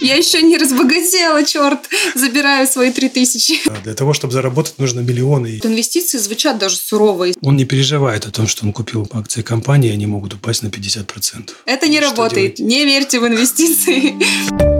Я 0.00 0.14
еще 0.16 0.42
не 0.42 0.56
разбогатела, 0.56 1.42
черт. 1.44 1.80
Забираю 2.14 2.66
свои 2.66 2.92
три 2.92 3.08
тысячи. 3.08 3.54
Для 3.82 3.94
того, 3.94 4.12
чтобы 4.12 4.32
заработать, 4.32 4.78
нужно 4.78 5.00
миллионы. 5.00 5.60
Инвестиции 5.62 6.18
звучат 6.18 6.58
даже 6.58 6.76
суровые. 6.76 7.34
Он 7.42 7.56
не 7.56 7.64
переживает 7.64 8.26
о 8.26 8.30
том, 8.30 8.46
что 8.46 8.64
он 8.64 8.72
купил 8.72 9.08
акции 9.12 9.42
компании, 9.42 9.90
они 9.92 10.06
могут 10.06 10.34
упасть 10.34 10.62
на 10.62 10.68
50%. 10.68 11.50
Это 11.64 11.88
не 11.88 11.98
Что 11.98 12.10
работает. 12.10 12.56
делать? 12.56 12.70
Не 12.70 12.84
верьте 12.84 13.18
в 13.18 13.26
инвестиции. 13.26 14.75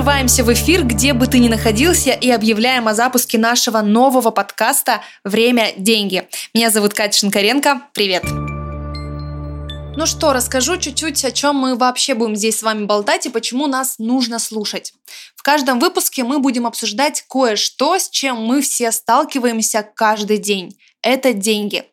Врываемся 0.00 0.44
в 0.44 0.50
эфир, 0.50 0.84
где 0.84 1.12
бы 1.12 1.26
ты 1.26 1.38
ни 1.40 1.48
находился, 1.48 2.12
и 2.12 2.30
объявляем 2.30 2.88
о 2.88 2.94
запуске 2.94 3.36
нашего 3.36 3.82
нового 3.82 4.30
подкаста 4.30 5.02
«Время– 5.24 5.74
деньги». 5.76 6.26
Меня 6.54 6.70
зовут 6.70 6.94
Катя 6.94 7.18
Шинкаренко. 7.18 7.82
Привет! 7.92 8.24
Ну 8.24 10.06
что, 10.06 10.32
расскажу 10.32 10.78
чуть-чуть, 10.78 11.22
о 11.26 11.30
чем 11.30 11.56
мы 11.56 11.76
вообще 11.76 12.14
будем 12.14 12.34
здесь 12.34 12.60
с 12.60 12.62
вами 12.62 12.86
болтать 12.86 13.26
и 13.26 13.28
почему 13.28 13.66
нас 13.66 13.96
нужно 13.98 14.38
слушать. 14.38 14.94
В 15.36 15.42
каждом 15.42 15.78
выпуске 15.78 16.24
мы 16.24 16.38
будем 16.38 16.66
обсуждать 16.66 17.22
кое-что, 17.28 17.98
с 17.98 18.08
чем 18.08 18.42
мы 18.42 18.62
все 18.62 18.92
сталкиваемся 18.92 19.86
каждый 19.94 20.38
день. 20.38 20.78
Это 21.02 21.32
деньги. 21.32 21.84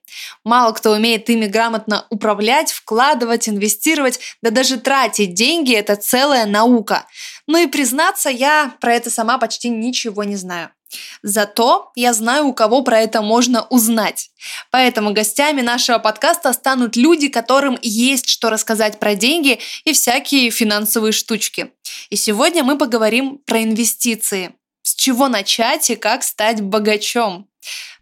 Мало 0.43 0.73
кто 0.73 0.91
умеет 0.91 1.29
ими 1.29 1.45
грамотно 1.45 2.05
управлять, 2.09 2.71
вкладывать, 2.71 3.47
инвестировать, 3.47 4.19
да 4.41 4.49
даже 4.49 4.77
тратить 4.77 5.33
деньги– 5.33 5.73
это 5.75 5.95
целая 5.95 6.45
наука. 6.45 7.05
Ну 7.45 7.57
и 7.57 7.67
признаться, 7.67 8.29
я 8.29 8.75
про 8.81 8.93
это 8.93 9.09
сама 9.09 9.37
почти 9.37 9.69
ничего 9.69 10.23
не 10.23 10.35
знаю. 10.35 10.71
Зато 11.21 11.91
я 11.95 12.13
знаю, 12.13 12.47
у 12.47 12.53
кого 12.53 12.81
про 12.81 12.99
это 12.99 13.21
можно 13.21 13.63
узнать. 13.69 14.29
Поэтому 14.71 15.13
гостями 15.13 15.61
нашего 15.61 15.99
подкаста 15.99 16.53
станут 16.53 16.95
люди, 16.95 17.27
которым 17.27 17.77
есть 17.81 18.29
что 18.29 18.49
рассказать 18.49 18.99
про 18.99 19.15
деньги 19.15 19.59
и 19.83 19.93
всякие 19.93 20.49
финансовые 20.49 21.11
штучки. 21.11 21.71
И 22.09 22.15
сегодня 22.15 22.63
мы 22.63 22.77
поговорим 22.77 23.39
про 23.39 23.63
инвестиции. 23.63 24.53
С 24.87 24.95
чего 24.95 25.27
начать 25.27 25.89
и 25.89 25.97
как 25.97 26.23
стать 26.23 26.61
богачом. 26.61 27.49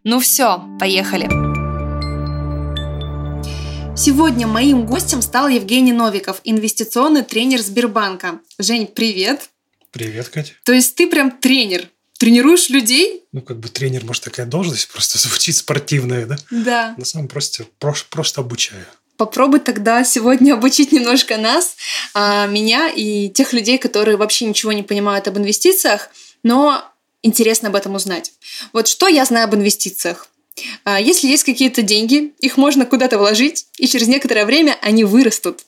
Ну 0.04 0.20
все, 0.20 0.64
поехали. 0.80 1.26
Сегодня 3.98 4.46
моим 4.46 4.86
гостем 4.86 5.24
стал 5.24 5.48
Евгений 5.48 5.94
Новиков, 5.94 6.42
инвестиционный 6.44 7.24
тренер 7.24 7.62
Сбербанка. 7.64 8.40
Жень, 8.60 8.86
привет. 8.86 9.50
Привет, 9.90 10.30
Катя. 10.30 10.54
То 10.64 10.74
есть 10.74 10.94
ты 10.94 11.08
прям 11.08 11.32
тренер? 11.32 11.90
Тренируешь 12.20 12.70
людей? 12.70 13.24
Ну, 13.32 13.42
как 13.42 13.58
бы 13.58 13.68
тренер, 13.68 14.06
может, 14.06 14.24
такая 14.24 14.46
должность, 14.46 14.88
просто 14.90 15.18
звучит 15.28 15.56
спортивная, 15.56 16.28
да? 16.28 16.36
Да. 16.52 16.94
На 17.00 17.06
самом 17.06 17.30
просто, 17.30 17.66
просто, 17.80 18.06
просто 18.12 18.42
обучаю. 18.42 18.86
Попробуй 19.18 19.62
тогда 19.62 20.04
сегодня 20.04 20.54
обучить 20.54 20.92
немножко 20.92 21.38
нас, 21.38 21.78
а, 22.14 22.46
меня 22.46 22.90
и 22.90 23.30
тех 23.30 23.54
людей, 23.54 23.80
которые 23.80 24.18
вообще 24.18 24.46
ничего 24.46 24.72
не 24.72 24.84
понимают 24.84 25.28
об 25.28 25.40
инвестициях, 25.40 26.12
но 26.46 26.84
интересно 27.24 27.70
об 27.70 27.76
этом 27.76 27.96
узнать. 27.96 28.32
Вот 28.72 28.88
что 28.88 29.08
я 29.08 29.26
знаю 29.26 29.46
об 29.46 29.56
инвестициях? 29.56 30.28
А, 30.86 31.02
Если 31.02 31.28
есть 31.28 31.44
какие-то 31.44 31.82
деньги, 31.82 32.34
их 32.40 32.56
можно 32.56 32.86
куда-то 32.86 33.18
вложить, 33.18 33.66
и 33.78 33.88
через 33.88 34.08
некоторое 34.08 34.46
время 34.46 34.78
они 34.82 35.04
вырастут. 35.04 35.66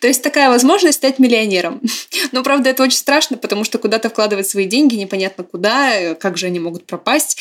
То 0.00 0.08
есть 0.08 0.22
такая 0.22 0.50
возможность 0.50 0.98
стать 0.98 1.18
миллионером. 1.18 1.80
Но, 2.32 2.42
правда, 2.42 2.68
это 2.68 2.82
очень 2.82 2.98
страшно, 2.98 3.38
потому 3.38 3.64
что 3.64 3.78
куда-то 3.78 4.10
вкладывать 4.10 4.46
свои 4.46 4.66
деньги 4.66 4.96
непонятно 4.96 5.42
куда, 5.42 5.94
э, 5.94 6.14
как 6.14 6.36
же 6.36 6.46
они 6.46 6.60
могут 6.60 6.84
пропасть. 6.84 7.38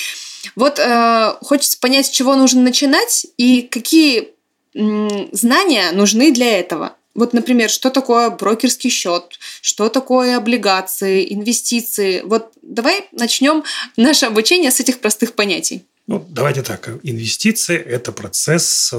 Вот 0.56 0.80
э, 0.80 1.34
хочется 1.42 1.78
понять, 1.80 2.06
с 2.06 2.10
чего 2.10 2.36
нужно 2.36 2.62
начинать 2.62 3.28
и 3.36 3.64
какие 3.64 4.30
м, 4.74 5.28
знания 5.34 5.92
нужны 5.92 6.32
для 6.32 6.58
этого. 6.60 6.96
Вот, 7.16 7.34
например, 7.34 7.70
что 7.70 7.90
такое 7.90 8.30
брокерский 8.30 8.90
счет, 8.90 9.40
что 9.62 9.90
такое 9.90 10.38
облигации, 10.38 11.34
инвестиции. 11.34 12.22
Вот 12.24 12.54
давай 12.62 13.08
начнем 13.12 13.64
наше 13.98 14.26
обучение 14.28 14.72
с 14.72 14.80
этих 14.80 15.00
простых 15.00 15.34
понятий. 15.34 15.86
Ну, 16.08 16.26
давайте 16.30 16.62
так. 16.64 16.90
Инвестиции– 17.04 17.78
это 17.78 18.12
процесс 18.12 18.94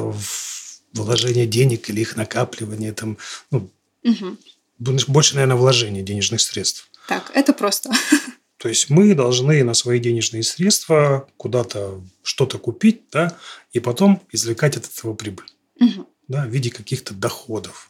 вложения 0.93 1.47
денег 1.47 1.88
или 1.91 2.00
их 2.00 2.16
накапливания. 2.16 2.93
Там, 2.93 3.16
ну, 3.50 3.69
Мгм. 4.03 4.38
больше, 4.78 5.34
наверное, 5.34 5.56
вложения 5.56 6.03
денежных 6.03 6.41
средств. 6.41 6.88
Так, 7.09 7.31
это 7.34 7.53
просто. 7.53 7.91
То 8.59 8.69
есть 8.69 8.91
мы 8.91 9.15
должны 9.15 9.65
на 9.65 9.75
свои 9.75 9.99
денежные 9.99 10.43
средства 10.43 11.28
куда-то 11.37 12.00
что-то 12.22 12.59
купить, 12.59 13.03
да, 13.10 13.37
и 13.72 13.81
потом 13.81 14.22
извлекать 14.32 14.76
от 14.76 14.87
этого 14.87 15.15
прибыль, 15.15 15.47
Мгм. 15.78 16.06
да, 16.28 16.44
в 16.44 16.49
виде 16.50 16.70
каких-то 16.70 17.15
доходов. 17.15 17.89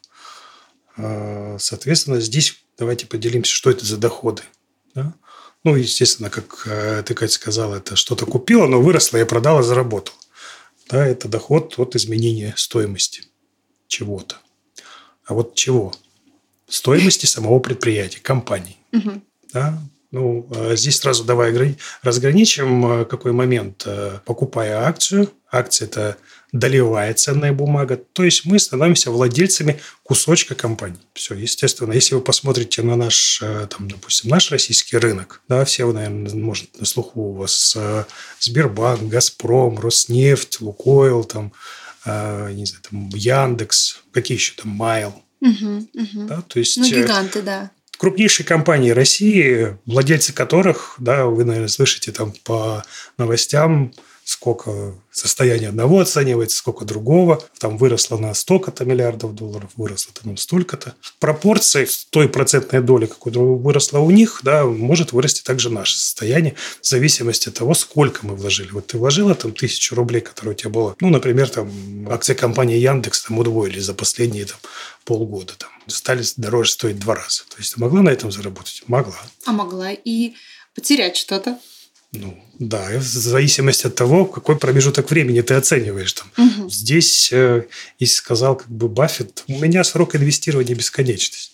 А, 1.02 1.56
Соответственно, 1.58 2.20
здесь 2.20 2.62
давайте 2.78 3.06
поделимся, 3.06 3.52
что 3.52 3.70
это 3.70 3.84
за 3.84 3.96
доходы. 3.96 4.42
да. 4.94 5.14
Ну, 5.62 5.76
естественно, 5.76 6.30
как 6.30 6.62
э, 6.66 7.02
ты, 7.04 7.12
Катя, 7.12 7.34
сказала, 7.34 7.74
это 7.76 7.94
что-то 7.94 8.24
купила, 8.24 8.66
но 8.66 8.80
выросло, 8.80 9.18
я 9.18 9.26
продала, 9.26 9.62
заработал. 9.62 10.14
Да, 10.88 11.06
это 11.06 11.28
доход 11.28 11.74
от 11.78 11.94
изменения 11.96 12.54
стоимости 12.56 13.24
чего-то. 13.86 14.36
А 15.26 15.34
вот 15.34 15.54
чего? 15.54 15.92
Стоимости 16.66 17.26
самого 17.26 17.60
предприятия, 17.60 18.20
компании. 18.20 18.78
Мгм. 18.92 19.22
Да? 19.52 19.78
Ну, 20.12 20.48
э, 20.50 20.76
здесь 20.76 20.98
сразу 20.98 21.24
давай 21.24 21.76
разграничим, 22.02 22.86
э, 22.86 23.04
какой 23.04 23.32
момент. 23.32 23.82
Э, 23.86 24.20
Покупая 24.24 24.86
акцию, 24.86 25.30
акция– 25.50 25.86
это 25.88 26.16
долевая 26.52 27.14
ценная 27.14 27.52
бумага, 27.52 27.96
то 27.96 28.24
есть 28.24 28.44
мы 28.44 28.58
становимся 28.58 29.10
владельцами 29.10 29.80
кусочка 30.02 30.54
компании. 30.54 30.98
Все, 31.14 31.34
естественно, 31.34 31.92
если 31.92 32.16
вы 32.16 32.20
посмотрите 32.20 32.82
на 32.82 32.96
наш, 32.96 33.40
э, 33.42 33.68
там, 33.70 33.88
допустим, 33.88 34.30
наш 34.30 34.50
российский 34.50 34.96
рынок, 34.96 35.42
да, 35.48 35.64
все, 35.64 35.84
вы, 35.84 35.92
наверное, 35.92 36.34
может, 36.34 36.78
на 36.78 36.86
слуху 36.86 37.20
у 37.20 37.32
вас 37.34 37.74
э, 37.76 38.04
Сбербанк, 38.40 39.02
Газпром, 39.02 39.78
Роснефть, 39.78 40.60
Лукойл, 40.60 41.24
там, 41.24 41.52
э, 42.04 42.52
не 42.52 42.66
знаю, 42.66 42.82
там, 42.90 43.08
Яндекс, 43.10 44.00
какие 44.12 44.36
еще 44.36 44.54
там, 44.60 44.72
Майл, 44.72 45.14
Мгм. 45.40 45.88
Мгм. 45.94 46.26
да, 46.26 46.42
то 46.42 46.58
есть... 46.58 46.76
Ну, 46.76 46.84
гиганты, 46.84 47.42
да. 47.42 47.70
крупнейшие 47.96 48.44
компании 48.44 48.90
России, 48.90 49.78
владельцы 49.86 50.32
которых, 50.32 50.96
да, 50.98 51.26
вы, 51.26 51.44
наверное, 51.44 51.68
слышите 51.68 52.12
там 52.12 52.32
по 52.44 52.82
новостям, 53.16 53.92
сколько 54.30 54.94
состояние 55.10 55.70
одного 55.70 55.98
оценивается, 55.98 56.56
сколько 56.56 56.84
другого. 56.84 57.42
Там 57.58 57.76
выросло 57.76 58.16
на 58.16 58.32
столько-то 58.32 58.84
миллиардов 58.84 59.34
долларов, 59.34 59.70
выросло 59.76 60.14
там 60.14 60.36
столько-то. 60.36 60.94
Пропорции 61.18 61.88
той 62.10 62.28
процентной 62.28 62.80
доли, 62.80 63.06
какой 63.06 63.32
выросла 63.32 63.98
у 63.98 64.12
них, 64.12 64.40
да, 64.44 64.64
может 64.64 65.12
вырасти 65.12 65.42
также 65.42 65.68
наше 65.68 65.98
состояние 65.98 66.54
в 66.80 66.86
зависимости 66.86 67.48
от 67.48 67.56
того, 67.56 67.74
сколько 67.74 68.24
мы 68.24 68.36
вложили. 68.36 68.70
Вот 68.70 68.86
ты 68.86 68.98
вложила 68.98 69.34
там 69.34 69.50
тысячу 69.50 69.96
рублей, 69.96 70.20
которые 70.20 70.54
у 70.54 70.56
тебя 70.56 70.70
было. 70.70 70.94
Ну, 71.00 71.10
например, 71.10 71.48
там 71.48 72.08
акции 72.08 72.34
компании 72.34 72.78
Яндекс 72.78 73.24
там 73.24 73.38
удвоились 73.38 73.82
за 73.82 73.94
последние 73.94 74.44
там, 74.44 74.58
полгода. 75.04 75.54
Там, 75.58 75.70
стали 75.88 76.22
дороже 76.36 76.70
стоить 76.70 77.00
два 77.00 77.16
раза. 77.16 77.42
То 77.48 77.56
есть 77.58 77.74
ты 77.74 77.80
могла 77.80 78.02
на 78.02 78.10
этом 78.10 78.30
заработать? 78.30 78.84
Могла. 78.86 79.20
А 79.44 79.50
могла 79.50 79.90
и 79.90 80.34
потерять 80.72 81.16
что-то. 81.16 81.58
Ну, 82.12 82.42
да, 82.58 82.90
в 82.98 83.02
зависимости 83.02 83.86
от 83.86 83.94
того, 83.94 84.24
какой 84.24 84.58
промежуток 84.58 85.10
времени 85.10 85.40
ты 85.42 85.54
оцениваешь. 85.54 86.12
Там. 86.12 86.30
Мгм. 86.36 86.70
Здесь, 86.70 87.30
э, 87.32 87.66
если 87.98 88.14
сказал 88.16 88.56
как 88.56 88.68
бы 88.68 88.88
Баффет, 88.88 89.44
у 89.46 89.58
меня 89.58 89.84
срок 89.84 90.16
инвестирования 90.16 90.74
бесконечность. 90.74 91.52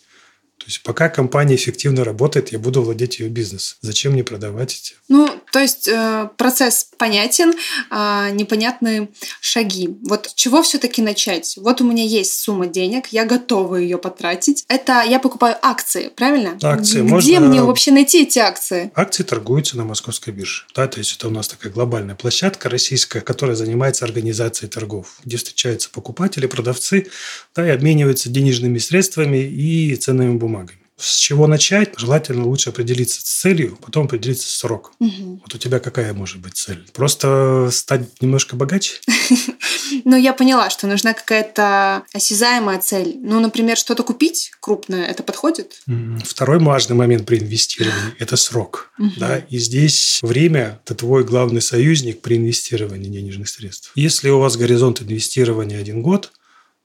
То 0.66 0.70
есть 0.70 0.82
пока 0.82 1.08
компания 1.08 1.54
эффективно 1.54 2.02
работает, 2.02 2.50
я 2.50 2.58
буду 2.58 2.82
владеть 2.82 3.20
ее 3.20 3.28
бизнесом. 3.28 3.78
Зачем 3.82 4.14
мне 4.14 4.24
продавать 4.24 4.74
эти? 4.74 4.94
Ну, 5.08 5.30
то 5.52 5.60
есть 5.60 5.86
э, 5.86 6.28
процесс 6.36 6.88
понятен, 6.98 7.54
а 7.88 8.30
непонятны 8.30 9.08
шаги. 9.40 9.96
Вот 10.02 10.26
с 10.26 10.34
чего 10.34 10.64
все-таки 10.64 11.02
начать? 11.02 11.56
Вот 11.58 11.80
у 11.80 11.84
меня 11.88 12.02
есть 12.02 12.40
сумма 12.40 12.66
денег, 12.66 13.06
я 13.12 13.24
готова 13.26 13.76
ее 13.76 13.96
потратить. 13.96 14.64
Это 14.66 15.02
я 15.02 15.20
покупаю 15.20 15.56
акции, 15.62 16.08
правильно? 16.08 16.58
Акции 16.60 16.94
Где 17.02 17.02
можно- 17.38 17.40
мне 17.42 17.62
вообще 17.62 17.92
найти 17.92 18.24
эти 18.24 18.40
акции? 18.40 18.90
Акции 18.96 19.22
торгуются 19.22 19.76
на 19.76 19.84
московской 19.84 20.32
бирже. 20.32 20.64
Да, 20.74 20.88
то 20.88 20.98
есть 20.98 21.14
это 21.14 21.28
у 21.28 21.30
нас 21.30 21.46
такая 21.46 21.72
глобальная 21.72 22.16
площадка 22.16 22.68
российская, 22.68 23.20
которая 23.20 23.54
занимается 23.54 24.04
организацией 24.04 24.68
торгов, 24.68 25.20
где 25.24 25.36
встречаются 25.36 25.90
покупатели, 25.90 26.46
продавцы, 26.48 27.06
да, 27.54 27.64
и 27.64 27.70
обмениваются 27.70 28.28
денежными 28.30 28.78
средствами 28.78 29.44
и 29.44 29.94
ценными 29.94 30.34
бумагами. 30.36 30.55
С 30.98 31.16
чего 31.16 31.46
начать? 31.46 31.92
Желательно 31.98 32.46
лучше 32.46 32.70
определиться 32.70 33.20
с 33.20 33.24
целью, 33.24 33.78
потом 33.82 34.06
определиться 34.06 34.48
с 34.48 34.52
сроком. 34.52 34.94
Мгм. 34.98 35.40
Вот 35.42 35.54
у 35.54 35.58
тебя 35.58 35.78
какая 35.78 36.14
может 36.14 36.38
быть 36.38 36.56
цель? 36.56 36.86
Просто 36.92 37.68
стать 37.70 38.22
немножко 38.22 38.56
богаче? 38.56 39.00
Ну, 40.04 40.16
я 40.16 40.32
поняла, 40.32 40.68
что 40.68 40.86
нужна 40.86 41.14
какая-то 41.14 42.02
осязаемая 42.12 42.80
цель. 42.80 43.18
Ну, 43.20 43.40
например, 43.40 43.76
что-то 43.76 44.02
купить 44.02 44.50
крупное, 44.60 45.06
это 45.06 45.22
подходит? 45.22 45.80
Второй 46.24 46.58
важный 46.58 46.96
момент 46.96 47.24
при 47.24 47.38
инвестировании– 47.38 48.14
это 48.18 48.36
срок. 48.36 48.90
Да? 49.16 49.38
И 49.38 49.58
здесь 49.58 50.18
время– 50.22 50.80
это 50.84 50.94
твой 50.94 51.24
главный 51.24 51.60
союзник 51.60 52.20
при 52.20 52.36
инвестировании 52.36 53.08
денежных 53.08 53.48
средств. 53.48 53.92
Если 53.94 54.28
у 54.28 54.38
вас 54.38 54.56
горизонт 54.56 55.02
инвестирования 55.02 55.78
один 55.78 56.02
год, 56.02 56.32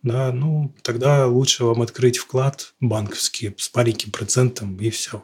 да, 0.03 0.31
ну, 0.31 0.73
тогда 0.81 1.27
лучше 1.27 1.63
вам 1.63 1.81
открыть 1.81 2.17
вклад 2.17 2.73
банковский 2.79 3.53
с 3.57 3.73
маленьким 3.75 4.11
процентом 4.11 4.77
и 4.77 4.89
все. 4.89 5.23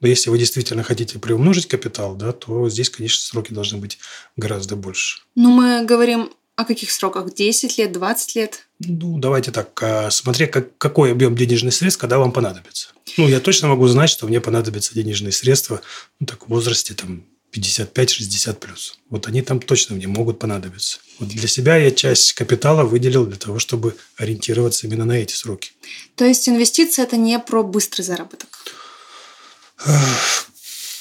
Но 0.00 0.08
если 0.08 0.30
вы 0.30 0.38
действительно 0.38 0.82
хотите 0.82 1.18
приумножить 1.18 1.66
капитал, 1.66 2.14
да, 2.14 2.32
то 2.32 2.68
здесь, 2.68 2.90
конечно, 2.90 3.20
сроки 3.20 3.52
должны 3.52 3.78
быть 3.78 3.98
гораздо 4.36 4.76
больше. 4.76 5.22
Ну, 5.34 5.50
мы 5.50 5.84
говорим 5.84 6.30
о 6.56 6.64
каких 6.64 6.90
сроках? 6.90 7.32
10 7.32 7.78
лет, 7.78 7.92
20 7.92 8.34
лет? 8.34 8.68
Ну, 8.80 9.18
давайте 9.18 9.52
так, 9.52 9.80
а, 9.82 10.10
смотря 10.10 10.48
как, 10.48 10.76
какой 10.76 11.12
объем 11.12 11.36
денежных 11.36 11.72
средств, 11.72 12.00
когда 12.00 12.18
вам 12.18 12.32
понадобится. 12.32 12.88
Ну, 13.16 13.28
я 13.28 13.40
точно 13.40 13.68
могу 13.68 13.86
знать, 13.86 14.10
что 14.10 14.26
мне 14.26 14.40
понадобятся 14.40 14.92
денежные 14.94 15.32
средства 15.32 15.80
ну, 16.18 16.26
так, 16.26 16.46
в 16.46 16.48
возрасте 16.48 16.94
там, 16.94 17.24
55-60 17.52 18.54
плюс. 18.54 18.98
Вот 19.10 19.26
они 19.26 19.42
там 19.42 19.60
точно 19.60 19.96
мне 19.96 20.06
могут 20.06 20.38
понадобиться. 20.38 21.00
Вот 21.18 21.28
для 21.28 21.48
себя 21.48 21.76
я 21.76 21.90
часть 21.90 22.32
капитала 22.34 22.84
выделил 22.84 23.26
для 23.26 23.36
того, 23.36 23.58
чтобы 23.58 23.96
ориентироваться 24.16 24.86
именно 24.86 25.04
на 25.04 25.18
эти 25.18 25.34
сроки. 25.34 25.72
То 26.14 26.24
есть 26.24 26.48
инвестиции 26.48 27.02
это 27.02 27.16
не 27.16 27.38
про 27.38 27.62
быстрый 27.62 28.02
заработок. 28.02 28.48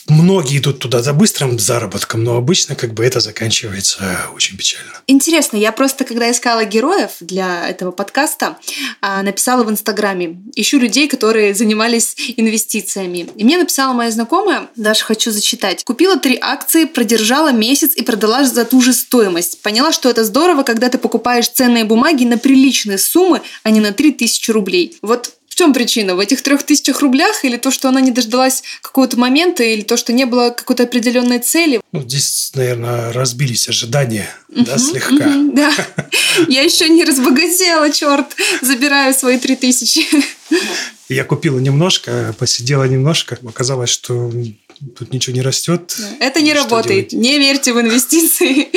Многие 0.09 0.59
идут 0.59 0.79
туда 0.79 1.01
за 1.01 1.13
быстрым 1.13 1.59
заработком, 1.59 2.23
но 2.23 2.37
обычно 2.37 2.75
как 2.75 2.93
бы 2.93 3.05
это 3.05 3.19
заканчивается 3.19 4.21
очень 4.33 4.57
печально. 4.57 4.93
Интересно, 5.05 5.57
я 5.57 5.71
просто, 5.73 6.05
когда 6.05 6.31
искала 6.31 6.63
героев 6.63 7.11
для 7.19 7.67
этого 7.67 7.91
подкаста, 7.91 8.57
а, 9.01 9.21
написала 9.21 9.63
в 9.63 9.69
Инстаграме. 9.69 10.37
Ищу 10.55 10.79
людей, 10.79 11.09
которые 11.09 11.53
занимались 11.53 12.15
инвестициями. 12.37 13.27
И 13.35 13.43
мне 13.43 13.57
написала 13.57 13.93
моя 13.93 14.09
знакомая, 14.11 14.69
даже 14.77 15.03
хочу 15.03 15.31
зачитать. 15.31 15.83
Купила 15.83 16.17
три 16.17 16.37
акции, 16.39 16.85
продержала 16.85 17.51
месяц 17.51 17.93
и 17.95 18.01
продала 18.01 18.45
за 18.45 18.63
ту 18.63 18.81
же 18.81 18.93
стоимость. 18.93 19.61
Поняла, 19.61 19.91
что 19.91 20.09
это 20.09 20.23
здорово, 20.23 20.63
когда 20.63 20.87
ты 20.89 20.97
покупаешь 20.97 21.49
ценные 21.49 21.83
бумаги 21.83 22.23
на 22.23 22.37
приличные 22.37 22.97
суммы, 22.97 23.41
а 23.63 23.71
не 23.71 23.81
на 23.81 23.91
3000 23.91 24.51
рублей. 24.51 24.97
Вот 25.01 25.33
чем 25.57 25.73
причина? 25.73 26.15
В 26.15 26.19
этих 26.19 26.43
трех 26.43 26.61
тысячах 26.61 27.01
рублях 27.01 27.43
или 27.43 27.57
то, 27.57 27.71
что 27.71 27.89
она 27.89 27.99
не 27.99 28.11
дождалась 28.11 28.61
какого-то 28.83 29.17
момента, 29.17 29.63
или 29.63 29.81
то, 29.81 29.97
что 29.97 30.13
не 30.13 30.25
было 30.25 30.51
какой-то 30.51 30.83
определенной 30.83 31.39
цели? 31.39 31.81
Ну, 31.91 32.01
здесь, 32.01 32.51
наверное, 32.53 33.11
разбились 33.11 33.67
ожидания, 33.67 34.29
да, 34.49 34.75
Мгм, 34.75 34.79
слегка. 34.79 35.13
мгм, 35.27 35.55
да. 35.55 35.73
Я 36.47 36.61
еще 36.61 36.87
не 36.89 37.03
разбогатела, 37.03 37.89
черт. 37.91 38.27
Забираю 38.61 39.15
свои 39.15 39.39
три 39.39 39.55
тысячи. 39.55 40.01
Я 41.09 41.23
купила 41.23 41.57
немножко, 41.57 42.35
посидела 42.37 42.83
немножко, 42.83 43.39
оказалось, 43.47 43.89
что 43.89 44.31
тут 44.97 45.11
ничего 45.11 45.35
не 45.35 45.41
растет. 45.41 45.97
Это 46.19 46.39
не 46.41 46.51
Что 46.51 46.63
работает. 46.63 47.07
делать? 47.09 47.13
Не 47.25 47.39
верьте 47.39 47.73
в 47.73 47.81
инвестиции. 47.81 48.69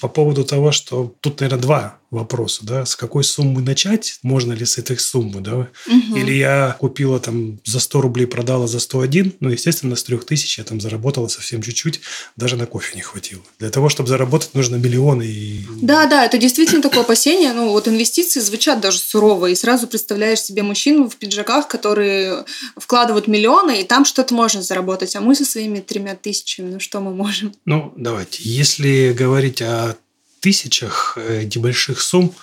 По 0.00 0.08
поводу 0.08 0.44
того, 0.44 0.72
что 0.72 1.14
тут, 1.20 1.40
наверное, 1.40 1.60
два 1.62 1.98
вопроса, 2.12 2.60
да, 2.64 2.84
с 2.84 2.94
какой 2.94 3.24
суммы 3.24 3.62
начать, 3.62 4.18
можно 4.22 4.52
ли 4.52 4.64
с 4.64 4.78
этой 4.78 4.98
суммы, 4.98 5.40
да, 5.40 5.68
Мгм. 5.86 6.16
или 6.16 6.32
я 6.34 6.76
купила 6.78 7.18
там 7.18 7.58
за 7.64 7.80
100 7.80 8.00
рублей, 8.02 8.26
продала 8.26 8.66
за 8.66 8.80
101, 8.80 9.34
ну, 9.40 9.48
естественно, 9.48 9.96
с 9.96 10.04
3000 10.04 10.58
я 10.60 10.64
там 10.64 10.80
заработала 10.80 11.28
совсем 11.28 11.62
чуть-чуть, 11.62 12.00
даже 12.36 12.56
на 12.56 12.66
кофе 12.66 12.94
не 12.96 13.02
хватило. 13.02 13.42
Для 13.58 13.70
того, 13.70 13.88
чтобы 13.88 14.08
заработать, 14.08 14.54
нужно 14.54 14.76
миллионы 14.76 15.22
и... 15.24 15.64
Да, 15.80 16.06
да, 16.06 16.24
это 16.26 16.36
действительно 16.38 16.82
такое 16.82 17.00
опасение. 17.00 17.52
Ну, 17.52 17.70
вот 17.70 17.88
инвестиции 17.88 18.40
звучат 18.40 18.80
даже 18.80 18.98
сурово, 18.98 19.46
и 19.46 19.54
сразу 19.54 19.86
представляешь 19.86 20.42
себе 20.42 20.62
мужчин 20.62 21.08
в 21.08 21.16
пиджаках, 21.16 21.66
которые 21.66 22.44
вкладывают 22.76 23.26
миллионы, 23.26 23.80
и 23.80 23.84
там 23.84 24.04
что-то 24.04 24.34
можно 24.34 24.62
заработать. 24.62 25.16
А 25.16 25.20
мы 25.20 25.34
со 25.34 25.46
своими 25.46 25.80
тремя 25.80 26.14
тысячами, 26.14 26.72
ну 26.72 26.80
что 26.80 27.00
мы 27.00 27.14
можем? 27.14 27.54
Ну, 27.64 27.92
давайте, 27.96 28.42
если 28.42 29.12
говорить 29.12 29.62
о 29.62 29.96
тысячах 30.42 31.16
э, 31.16 31.44
небольших 31.44 32.02
сумм, 32.02 32.34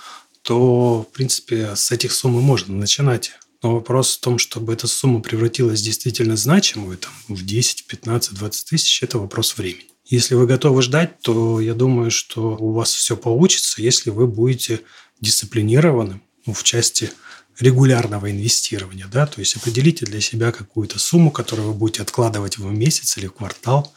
то, 0.41 1.03
в 1.03 1.13
принципе, 1.13 1.75
с 1.75 1.91
этих 1.91 2.11
сумм 2.11 2.39
и 2.39 2.41
можно 2.41 2.73
начинать. 2.73 3.33
Но 3.61 3.75
вопрос 3.75 4.15
в 4.15 4.21
том, 4.21 4.39
чтобы 4.39 4.73
эта 4.73 4.87
сумма 4.87 5.19
превратилась 5.19 5.81
в 5.81 5.83
действительно 5.83 6.37
значимую, 6.37 6.97
там, 6.97 7.11
в 7.27 7.45
10, 7.45 7.85
15, 7.85 8.33
20 8.33 8.69
тысяч, 8.69 9.03
это 9.03 9.19
вопрос 9.19 9.57
времени. 9.57 9.89
Если 10.05 10.33
вы 10.33 10.47
готовы 10.47 10.81
ждать, 10.81 11.19
то 11.21 11.59
я 11.59 11.75
думаю, 11.75 12.09
что 12.09 12.57
у 12.57 12.71
вас 12.71 12.91
все 12.93 13.15
получится, 13.15 13.81
если 13.81 14.09
вы 14.09 14.25
будете 14.27 14.79
дисциплинированным 15.21 16.23
ну, 16.45 16.53
в 16.53 16.63
части 16.63 17.11
регулярного 17.59 18.31
инвестирования. 18.31 19.07
Да? 19.11 19.27
То 19.27 19.39
есть 19.39 19.57
определите 19.57 20.05
для 20.05 20.21
себя 20.21 20.51
какую-то 20.51 20.97
сумму, 20.97 21.29
которую 21.29 21.67
вы 21.69 21.73
будете 21.73 22.01
откладывать 22.01 22.57
в 22.57 22.65
месяц 22.71 23.17
или 23.17 23.27
в 23.27 23.33
квартал, 23.33 23.93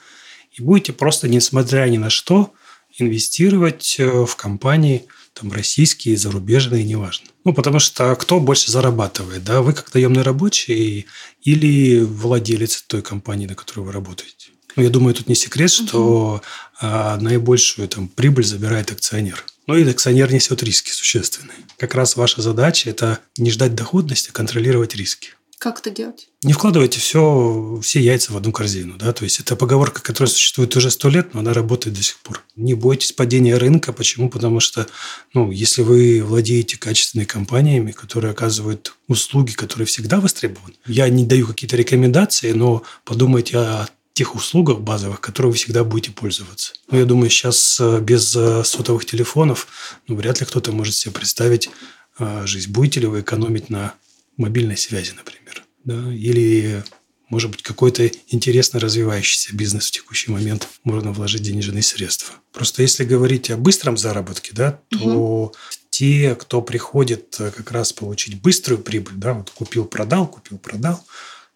и 0.51 0.61
будете 0.61 0.93
просто, 0.93 1.29
несмотря 1.29 1.87
ни 1.87 1.97
на 1.97 2.11
что, 2.11 2.53
инвестировать 2.99 3.97
э, 3.99 4.25
в 4.25 4.37
компании 4.37 5.07
там, 5.35 5.53
российские, 5.53 6.17
зарубежные, 6.17 6.85
неважно. 6.85 7.27
Ну, 7.45 7.53
потому 7.53 7.79
что 7.79 8.15
кто 8.17 8.39
больше 8.39 8.71
зарабатывает, 8.71 9.45
да, 9.45 9.63
вы 9.63 9.73
как 9.73 9.93
наемный 9.95 10.23
рабочий 10.23 11.07
или 11.43 12.01
владелец 12.01 12.85
той 12.87 13.03
компании, 13.03 13.47
на 13.47 13.55
которой 13.55 13.81
вы 13.81 13.93
работаете. 13.93 14.51
Ну, 14.77 14.83
я 14.83 14.91
думаю, 14.91 15.15
тут 15.15 15.29
не 15.29 15.35
секрет, 15.35 15.71
что 15.71 16.43
а, 16.81 17.17
наибольшую 17.19 17.89
там, 17.89 18.09
прибыль 18.09 18.45
забирает 18.45 18.91
акционер. 18.91 19.45
Ну 19.67 19.77
и 19.77 19.89
акционер 19.89 20.33
несет 20.33 20.63
риски 20.63 20.91
существенные. 20.91 21.57
Как 21.79 21.95
раз 21.95 22.17
ваша 22.17 22.43
задача– 22.43 22.91
это 22.91 23.21
не 23.37 23.51
ждать 23.51 23.75
доходности, 23.75 24.31
а 24.31 24.33
контролировать 24.33 24.97
риски. 24.97 25.31
Как 25.63 25.79
это 25.79 25.91
делать? 25.91 26.29
Не 26.43 26.55
вкладывайте 26.55 26.99
все, 26.99 27.79
все 27.85 28.01
яйца 28.01 28.33
в 28.33 28.37
одну 28.37 28.51
корзину. 28.51 28.97
Да? 28.97 29.13
То 29.13 29.23
есть, 29.23 29.39
это 29.39 29.55
поговорка, 29.55 30.03
которая 30.03 30.29
существует 30.29 30.75
уже 30.75 30.91
сто 30.91 31.09
лет, 31.09 31.35
но 31.35 31.39
она 31.39 31.53
работает 31.53 31.95
до 31.95 32.03
сих 32.03 32.19
пор. 32.19 32.43
Не 32.57 32.75
бойтесь 32.75 33.13
падения 33.13 33.57
рынка. 33.57 33.93
Почему? 33.93 34.29
Потому 34.29 34.59
что, 34.59 34.89
ну, 35.35 35.53
если 35.53 35.83
вы 35.83 36.21
владеете 36.25 36.79
качественными 36.79 37.29
компаниями, 37.29 37.93
которые 37.93 38.33
оказывают 38.33 38.97
услуги, 39.07 39.53
которые 39.53 39.87
всегда 39.87 40.19
востребованы, 40.19 40.75
я 40.85 41.09
не 41.09 41.25
даю 41.25 41.47
какие-то 41.47 41.77
рекомендации, 41.77 42.51
но 42.51 42.83
подумайте 43.05 43.59
о 43.59 43.87
тех 44.15 44.35
услугах 44.35 44.81
базовых, 44.81 45.21
которые 45.21 45.53
вы 45.53 45.57
всегда 45.59 45.85
будете 45.85 46.11
пользоваться. 46.11 46.73
Ну, 46.91 46.99
я 46.99 47.05
думаю, 47.05 47.31
сейчас 47.31 47.79
э, 47.79 48.01
без 48.01 48.35
э, 48.35 48.65
сотовых 48.65 49.05
телефонов 49.05 49.69
ну, 50.09 50.17
вряд 50.17 50.41
ли 50.41 50.47
кто-то 50.47 50.73
может 50.73 50.97
себе 50.97 51.13
представить 51.13 51.71
э, 52.19 52.47
жизнь. 52.47 52.73
Будете 52.73 52.99
ли 52.99 53.07
вы 53.07 53.21
экономить 53.21 53.71
на 53.71 53.95
мобильной 54.37 54.77
связи, 54.77 55.13
например? 55.17 55.42
Да? 55.85 56.13
Или, 56.13 56.85
может 57.29 57.51
быть, 57.51 57.63
какой-то 57.63 58.11
интересно 58.29 58.81
развивающийся 58.81 59.55
бизнес 59.55 59.89
в 59.89 59.91
текущий 59.91 60.31
момент 60.31 60.69
можно 60.85 61.13
вложить 61.13 61.43
денежные 61.43 61.83
средства. 61.83 62.35
Просто 62.53 62.83
если 62.83 63.05
говорить 63.05 63.51
о 63.51 63.57
быстром 63.57 63.97
заработке, 63.97 64.53
да, 64.55 64.81
то 64.91 65.53
те, 65.91 66.35
кто 66.35 66.63
приходит 66.63 67.37
э, 67.39 67.51
как 67.51 67.71
раз 67.71 67.93
получить 67.93 68.41
быструю 68.41 68.81
прибыль, 68.81 69.15
да, 69.17 69.35
вот 69.35 69.51
купил-продал, 69.51 70.27
купил-продал, 70.27 71.05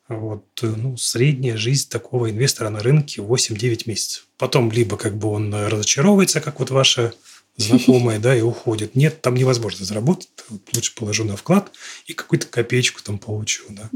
вот, 0.08 0.44
э, 0.62 0.66
ну, 0.66 0.96
средняя 0.98 1.56
жизнь 1.56 1.88
такого 1.88 2.30
инвестора 2.30 2.68
на 2.68 2.80
рынке 2.80 3.22
8-9 3.22 3.84
месяцев. 3.86 4.26
Потом 4.36 4.70
либо 4.70 4.98
как 4.98 5.16
бы 5.16 5.28
он 5.28 5.54
разочаровывается, 5.54 6.42
как 6.42 6.60
вот 6.60 6.70
ваша 6.70 7.14
знакомая, 7.56 8.18
да, 8.20 8.36
и 8.36 8.40
уходит. 8.40 8.94
Нет, 8.94 9.20
там 9.22 9.34
невозможно 9.34 9.84
заработать. 9.84 10.28
Лучше 10.72 10.94
положу 10.94 11.24
на 11.24 11.36
вклад 11.36 11.72
и 12.06 12.12
какую-то 12.12 12.46
копеечку 12.46 13.02
там 13.02 13.18
получу, 13.18 13.64
да. 13.70 13.90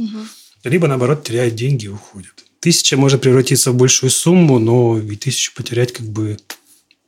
Либо, 0.64 0.88
наоборот, 0.88 1.24
теряет 1.24 1.54
деньги 1.54 1.86
и 1.86 1.88
уходит. 1.88 2.44
Тысяча 2.60 2.96
может 2.96 3.22
превратиться 3.22 3.72
в 3.72 3.76
большую 3.76 4.10
сумму, 4.10 4.58
но 4.58 4.98
и 4.98 5.16
тысячу 5.16 5.54
потерять 5.54 5.92
как 5.92 6.06
бы 6.06 6.36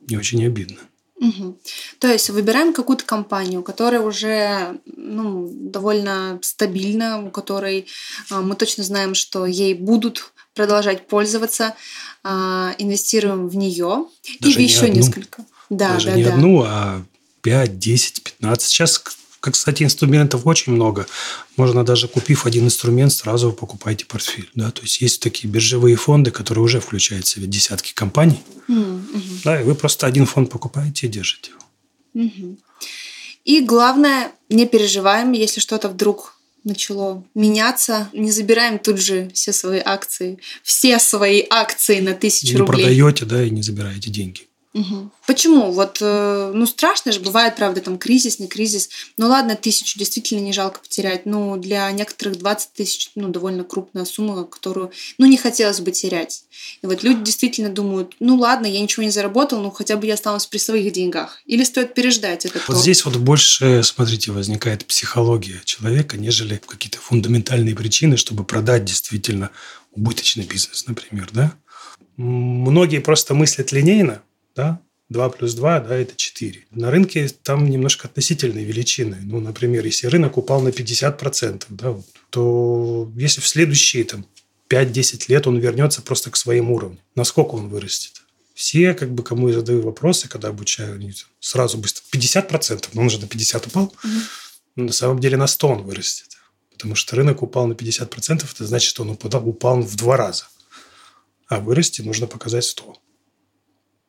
не 0.07 0.17
очень 0.17 0.43
обидно. 0.45 0.79
Мгм. 1.19 1.57
То 1.99 2.11
есть 2.11 2.29
выбираем 2.31 2.73
какую-то 2.73 3.05
компанию, 3.05 3.63
которая 3.63 4.01
уже 4.01 4.79
ну, 4.85 5.47
довольно 5.49 6.39
стабильна, 6.41 7.23
у 7.23 7.29
которой 7.29 7.85
а, 8.29 8.41
мы 8.41 8.55
точно 8.55 8.83
знаем, 8.83 9.13
что 9.13 9.45
ей 9.45 9.73
будут 9.73 10.33
продолжать 10.53 11.07
пользоваться, 11.07 11.75
а, 12.23 12.75
инвестируем 12.77 13.47
в 13.47 13.55
нее 13.55 14.07
и 14.23 14.37
Даже 14.43 14.55
в 14.55 14.59
не 14.59 14.65
еще 14.65 14.85
одну. 14.85 14.95
несколько. 14.95 15.45
Да, 15.69 15.93
Даже 15.93 16.07
да, 16.09 16.15
не 16.15 16.23
да. 16.23 16.33
одну, 16.33 16.63
а 16.65 17.03
5, 17.41 17.79
10, 17.79 18.23
15. 18.23 18.67
Сейчас, 18.69 18.99
как, 19.39 19.53
кстати, 19.53 19.83
инструментов 19.83 20.45
очень 20.45 20.73
много. 20.73 21.05
Можно 21.57 21.83
даже 21.83 22.07
купив 22.07 22.45
один 22.45 22.65
инструмент, 22.65 23.11
сразу 23.13 23.47
вы 23.49 23.53
покупаете 23.53 24.05
портфель. 24.05 24.49
Да? 24.55 24.71
То 24.71 24.81
есть 24.83 25.01
есть 25.01 25.21
такие 25.21 25.49
биржевые 25.49 25.95
фонды, 25.95 26.31
которые 26.31 26.63
уже 26.63 26.79
включают 26.79 27.25
в 27.25 27.29
себя 27.29 27.47
десятки 27.47 27.93
компаний. 27.93 28.39
Мгм, 28.67 29.07
Да, 29.43 29.59
и 29.59 29.63
вы 29.63 29.75
просто 29.75 30.07
один 30.07 30.25
фонд 30.25 30.49
покупаете 30.49 31.07
и 31.07 31.09
держите 31.09 31.51
его. 31.51 31.61
мгм. 32.25 32.57
И 33.43 33.59
главное, 33.59 34.31
не 34.47 34.65
переживаем, 34.65 35.33
если 35.33 35.59
что-то 35.59 35.89
вдруг 35.89 36.37
начало 36.63 37.25
меняться. 37.35 38.07
Не 38.13 38.31
забираем 38.31 38.79
тут 38.79 38.97
же 38.97 39.29
все 39.33 39.51
свои 39.51 39.81
акции, 39.83 40.39
все 40.63 40.97
свои 40.99 41.43
акции 41.49 41.99
на 41.99 42.13
тысячу 42.13 42.53
не 42.53 42.57
рублей. 42.59 42.85
продаете, 42.85 43.25
да, 43.25 43.43
и 43.43 43.49
не 43.49 43.61
забираете 43.61 44.09
деньги. 44.09 44.47
Угу. 44.73 45.11
Почему? 45.27 45.71
Вот, 45.71 45.99
э, 46.01 46.51
ну, 46.53 46.65
страшно 46.65 47.11
же, 47.11 47.19
бывает, 47.19 47.55
правда, 47.55 47.79
там 47.79 47.99
кризис, 47.99 48.39
не 48.39 48.47
кризис. 48.47 48.89
Ну, 49.17 49.27
ладно, 49.27 49.55
тысячу 49.55 49.99
действительно 49.99 50.39
не 50.39 50.51
жалко 50.51 50.79
потерять. 50.79 51.27
Ну, 51.27 51.57
для 51.57 51.91
некоторых 51.91 52.39
20 52.39 52.73
тысяч, 52.73 53.11
ну, 53.13 53.27
довольно 53.27 53.63
крупная 53.63 54.05
сумма, 54.05 54.45
которую, 54.45 54.91
ну, 55.19 55.27
не 55.27 55.37
хотелось 55.37 55.79
бы 55.79 55.91
терять. 55.91 56.45
И 56.81 56.87
вот 56.87 57.03
люди 57.03 57.23
действительно 57.23 57.69
думают, 57.69 58.15
ну, 58.19 58.35
ладно, 58.35 58.65
я 58.65 58.81
ничего 58.81 59.03
не 59.03 59.11
заработал, 59.11 59.61
ну, 59.61 59.69
хотя 59.69 59.95
бы 59.95 60.07
я 60.07 60.15
останусь 60.15 60.47
при 60.47 60.57
своих 60.57 60.91
деньгах. 60.91 61.39
Или 61.45 61.63
стоит 61.63 61.93
переждать 61.93 62.45
это? 62.45 62.59
Вот 62.67 62.77
здесь 62.77 63.05
вот 63.05 63.17
больше, 63.17 63.83
смотрите, 63.83 64.31
возникает 64.31 64.85
психология 64.85 65.61
человека, 65.65 66.17
нежели 66.17 66.59
какие-то 66.65 66.97
фундаментальные 66.97 67.75
причины, 67.75 68.17
чтобы 68.17 68.43
продать 68.43 68.85
действительно 68.85 69.51
убыточный 69.91 70.45
бизнес, 70.45 70.87
например, 70.87 71.29
да? 71.31 71.53
Многие 72.17 72.99
просто 72.99 73.33
мыслят 73.33 73.71
линейно, 73.71 74.21
да, 74.55 74.81
2 75.09 75.29
плюс 75.29 75.53
2, 75.53 75.79
да, 75.81 75.95
это 75.95 76.15
4. 76.15 76.65
На 76.71 76.91
рынке 76.91 77.29
там 77.43 77.69
немножко 77.69 78.07
относительные 78.07 78.65
величины. 78.65 79.19
Ну, 79.21 79.39
например, 79.39 79.85
если 79.85 80.07
рынок 80.07 80.37
упал 80.37 80.61
на 80.61 80.69
50%, 80.69 81.65
да, 81.69 81.95
то 82.29 83.11
если 83.15 83.41
в 83.41 83.47
следующие 83.47 84.03
там, 84.03 84.25
5-10 84.69 85.25
лет 85.27 85.47
он 85.47 85.59
вернется 85.59 86.01
просто 86.01 86.31
к 86.31 86.35
своему 86.35 86.75
уровню, 86.75 86.99
насколько 87.15 87.55
он 87.55 87.69
вырастет? 87.69 88.23
Все, 88.53 88.93
как 88.93 89.11
бы, 89.13 89.23
кому 89.23 89.47
я 89.49 89.55
задаю 89.55 89.81
вопросы, 89.81 90.29
когда 90.29 90.49
обучаю, 90.49 90.95
они 90.95 91.13
сразу 91.39 91.77
быстро 91.77 92.03
50%, 92.11 92.89
но 92.93 93.01
он 93.01 93.09
же 93.09 93.19
на 93.19 93.27
50 93.27 93.67
упал, 93.67 93.93
но 94.75 94.85
на 94.85 94.93
самом 94.93 95.19
деле 95.19 95.37
на 95.37 95.47
100 95.47 95.67
он 95.67 95.83
вырастет. 95.83 96.37
Потому 96.71 96.95
что 96.95 97.15
рынок 97.15 97.41
упал 97.41 97.67
на 97.67 97.73
50%, 97.73 98.45
это 98.51 98.65
значит, 98.65 98.89
что 98.89 99.03
он 99.03 99.11
упал, 99.11 99.47
упал 99.47 99.81
в 99.81 99.95
два 99.95 100.17
раза. 100.17 100.45
А 101.47 101.59
вырасти 101.59 102.01
нужно 102.01 102.27
показать 102.27 102.65
100. 102.65 102.97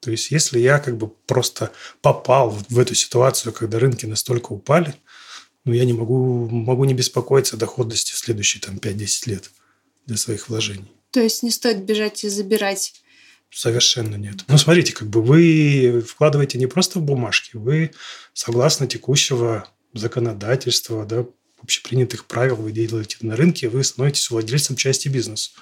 То 0.05 0.11
есть, 0.11 0.31
если 0.31 0.59
я 0.59 0.81
как 0.81 0.99
бы 0.99 1.09
просто 1.09 1.73
попал 2.03 2.51
в 2.69 2.79
эту 2.79 2.95
ситуацию, 2.95 3.55
когда 3.55 3.79
рынки 3.79 4.05
настолько 4.05 4.53
упали, 4.53 4.95
ну, 5.65 5.73
я 5.73 5.87
не 5.87 5.95
могу, 5.95 6.47
могу 6.51 6.85
не 6.85 6.93
беспокоиться 6.93 7.57
о 7.57 7.59
доходности 7.59 8.13
в 8.13 8.19
следующие 8.19 8.61
там, 8.61 8.77
5-10 8.77 9.31
лет 9.31 9.51
для 10.05 10.19
своих 10.19 10.51
вложений. 10.51 10.93
То 11.11 11.21
есть, 11.21 11.43
не 11.43 11.51
стоит 11.51 11.85
бежать 11.85 12.23
и 12.23 12.29
забирать? 12.29 12.93
Совершенно 13.51 14.17
нет. 14.17 14.45
Ну, 14.47 14.59
смотрите, 14.59 14.93
как 14.93 15.09
бы 15.09 15.23
вы 15.23 16.05
вкладываете 16.07 16.59
не 16.59 16.67
просто 16.67 16.99
в 16.99 17.03
бумажки, 17.03 17.57
вы 17.57 17.93
согласно 18.35 18.87
текущего 18.87 19.67
законодательства, 19.95 21.07
да, 21.07 21.25
общепринятых 21.63 22.27
правил 22.27 22.57
вы 22.57 22.73
делаете 22.73 23.17
на 23.23 23.37
рынке, 23.37 23.71
вы 23.71 23.83
становитесь 23.85 24.29
владельцем 24.29 24.77
части 24.77 25.09
бизнеса. 25.09 25.53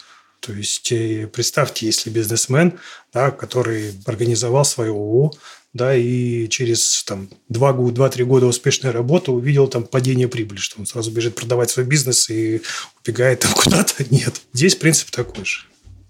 То 0.42 0.52
есть 0.52 0.90
э, 0.90 1.28
представьте, 1.32 1.86
если 1.86 2.10
бизнесмен, 2.10 2.80
да, 3.12 3.30
который 3.30 3.94
организовал 4.06 4.64
свое 4.64 4.90
ООО, 4.90 5.30
да, 5.72 5.94
и 5.94 6.48
через 6.48 7.04
там, 7.04 7.30
2-3 7.48 8.24
года 8.24 8.46
успешной 8.46 8.90
работы 8.90 9.30
увидел 9.30 9.68
там 9.68 9.84
падение 9.84 10.26
прибыли, 10.26 10.58
что 10.58 10.80
он 10.80 10.86
сразу 10.86 11.12
бежит 11.12 11.36
продавать 11.36 11.70
свой 11.70 11.86
бизнес 11.86 12.28
и 12.28 12.60
убегает 13.04 13.40
там 13.40 13.52
куда-то. 13.56 14.04
Нет. 14.10 14.42
Здесь 14.52 14.74
принцип 14.74 15.10
такой 15.12 15.44
же. 15.44 15.60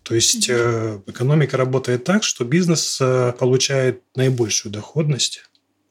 То 0.02 0.14
есть 0.14 0.48
э, 0.48 0.98
экономика 1.06 1.58
работает 1.58 2.04
так, 2.04 2.24
что 2.24 2.46
бизнес 2.46 2.98
э, 3.02 3.34
получает 3.38 4.00
наибольшую 4.16 4.72
доходность, 4.72 5.44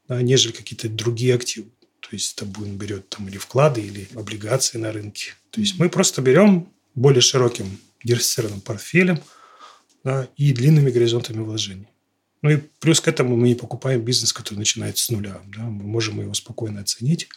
да, 0.08 0.20
нежели 0.20 0.52
какие-то 0.52 0.90
другие 0.90 1.36
активы. 1.36 1.68
То 2.00 2.10
есть 2.14 2.34
это 2.36 2.46
будем 2.46 2.76
берет 2.76 3.08
там 3.10 3.28
или 3.28 3.38
вклады, 3.38 3.82
или 3.82 4.10
облигации 4.16 4.80
на 4.80 4.92
рынке. 4.92 5.36
То 5.52 5.62
есть 5.62 5.78
мы 5.78 5.90
просто 5.90 6.24
берем 6.24 6.68
более 6.96 7.22
широким 7.22 7.80
диверсифицированным 8.04 8.62
портфелем 8.62 9.22
да, 10.04 10.28
и 10.38 10.54
длинными 10.54 10.90
горизонтами 10.90 11.42
вложений. 11.42 11.88
Ну 12.42 12.50
и 12.50 12.58
плюс 12.58 13.00
к 13.00 13.08
этому 13.08 13.36
мы 13.36 13.50
не 13.50 13.56
покупаем 13.56 14.02
бизнес, 14.02 14.34
который 14.34 14.60
начинается 14.60 15.06
с 15.06 15.10
нуля. 15.10 15.42
Да, 15.56 15.62
мы 15.62 15.84
можем 15.84 16.22
его 16.22 16.34
спокойно 16.34 16.82
оценить. 16.82 17.30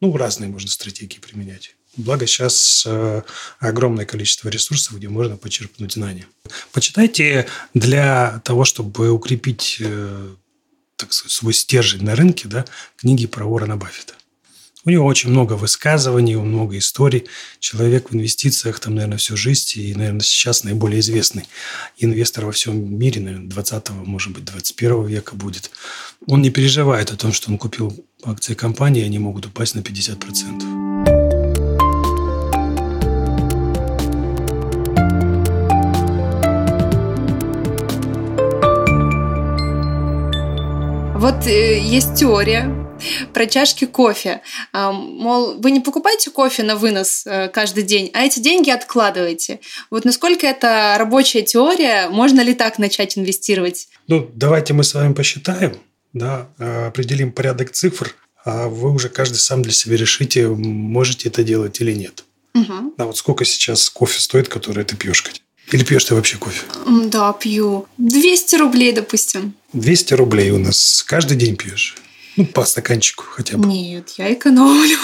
Ну, 0.00 0.16
разные 0.16 0.50
можно 0.50 0.68
стратегии 0.68 1.18
применять. 1.18 1.76
Благо 1.96 2.26
сейчас 2.26 2.84
э, 2.86 3.22
огромное 3.58 4.04
количество 4.04 4.48
ресурсов, 4.48 4.96
где 4.96 5.08
можно 5.08 5.36
почерпнуть 5.36 5.92
знания. 5.92 6.26
Почитайте 6.72 7.48
для 7.74 8.40
того, 8.44 8.64
чтобы 8.64 9.10
укрепить 9.10 9.78
э, 9.80 10.34
так 10.96 11.12
сказать, 11.12 11.32
свой 11.32 11.54
стержень 11.54 12.04
на 12.04 12.14
рынке, 12.14 12.46
да, 12.46 12.64
книги 12.96 13.26
про 13.26 13.46
Уоррена 13.46 13.76
Баффета. 13.76 14.14
У 14.90 14.92
него 14.92 15.06
очень 15.06 15.30
много 15.30 15.52
высказываний, 15.52 16.34
много 16.34 16.76
историй. 16.76 17.26
Человек 17.60 18.10
в 18.10 18.16
инвестициях 18.16 18.80
там, 18.80 18.96
наверное, 18.96 19.18
всю 19.18 19.36
жизнь. 19.36 19.70
И, 19.76 19.94
наверное, 19.94 20.20
сейчас 20.20 20.64
наиболее 20.64 20.98
известный 20.98 21.44
инвестор 21.98 22.46
во 22.46 22.50
всем 22.50 22.98
мире, 22.98 23.20
наверное, 23.20 23.48
20 23.48 23.90
может 23.90 24.32
быть, 24.32 24.44
21 24.46 25.06
века 25.06 25.36
будет. 25.36 25.70
Он 26.26 26.42
не 26.42 26.50
переживает 26.50 27.12
о 27.12 27.16
том, 27.16 27.32
что 27.32 27.52
он 27.52 27.58
купил 27.58 28.04
акции 28.24 28.54
компании, 28.54 29.02
и 29.02 29.04
они 29.04 29.20
могут 29.20 29.46
упасть 29.46 29.76
на 29.76 29.78
50%. 29.78 30.80
Вот 41.14 41.46
э, 41.46 41.78
есть 41.78 42.16
теория, 42.16 42.79
про 43.32 43.46
чашки 43.46 43.86
кофе. 43.86 44.42
Мол, 44.72 45.54
вы 45.60 45.70
не 45.70 45.80
покупаете 45.80 46.30
кофе 46.30 46.62
на 46.62 46.76
вынос 46.76 47.24
э, 47.26 47.48
каждый 47.48 47.82
день, 47.82 48.10
а 48.14 48.24
эти 48.24 48.40
деньги 48.40 48.70
откладываете. 48.70 49.60
Вот 49.90 50.04
насколько 50.04 50.46
это 50.46 50.96
рабочая 50.98 51.42
теория, 51.42 52.08
можно 52.08 52.40
ли 52.40 52.54
так 52.54 52.78
начать 52.78 53.18
инвестировать? 53.18 53.88
Ну, 54.06 54.30
давайте 54.34 54.72
мы 54.74 54.84
с 54.84 54.94
вами 54.94 55.12
посчитаем, 55.12 55.76
да, 56.12 56.48
э, 56.58 56.86
определим 56.86 57.32
порядок 57.32 57.70
цифр, 57.70 58.14
а 58.44 58.68
вы 58.68 58.90
уже 58.90 59.08
каждый 59.08 59.36
сам 59.36 59.62
для 59.62 59.72
себя 59.72 59.96
решите, 59.96 60.48
можете 60.48 61.28
это 61.28 61.42
делать 61.42 61.80
или 61.80 61.92
нет. 61.92 62.24
Угу. 62.54 62.94
А 62.98 63.04
вот 63.04 63.16
сколько 63.16 63.44
сейчас 63.44 63.88
кофе 63.90 64.20
стоит, 64.20 64.48
который 64.48 64.84
ты 64.84 64.96
пьешь, 64.96 65.22
Катя? 65.22 65.40
Или 65.72 65.84
пьешь 65.84 66.04
ты 66.04 66.14
вообще 66.14 66.36
кофе? 66.36 66.64
Да, 67.06 67.32
пью. 67.32 67.86
200 67.98 68.56
рублей, 68.56 68.92
допустим. 68.92 69.54
200 69.72 70.14
рублей 70.14 70.50
у 70.50 70.58
нас 70.58 71.04
каждый 71.06 71.36
день 71.36 71.56
пьешь? 71.56 71.96
Ну, 72.40 72.46
по 72.46 72.64
стаканчику 72.64 73.24
хотя 73.24 73.58
бы. 73.58 73.68
Нет, 73.68 74.14
я 74.16 74.32
экономлю. 74.32 74.96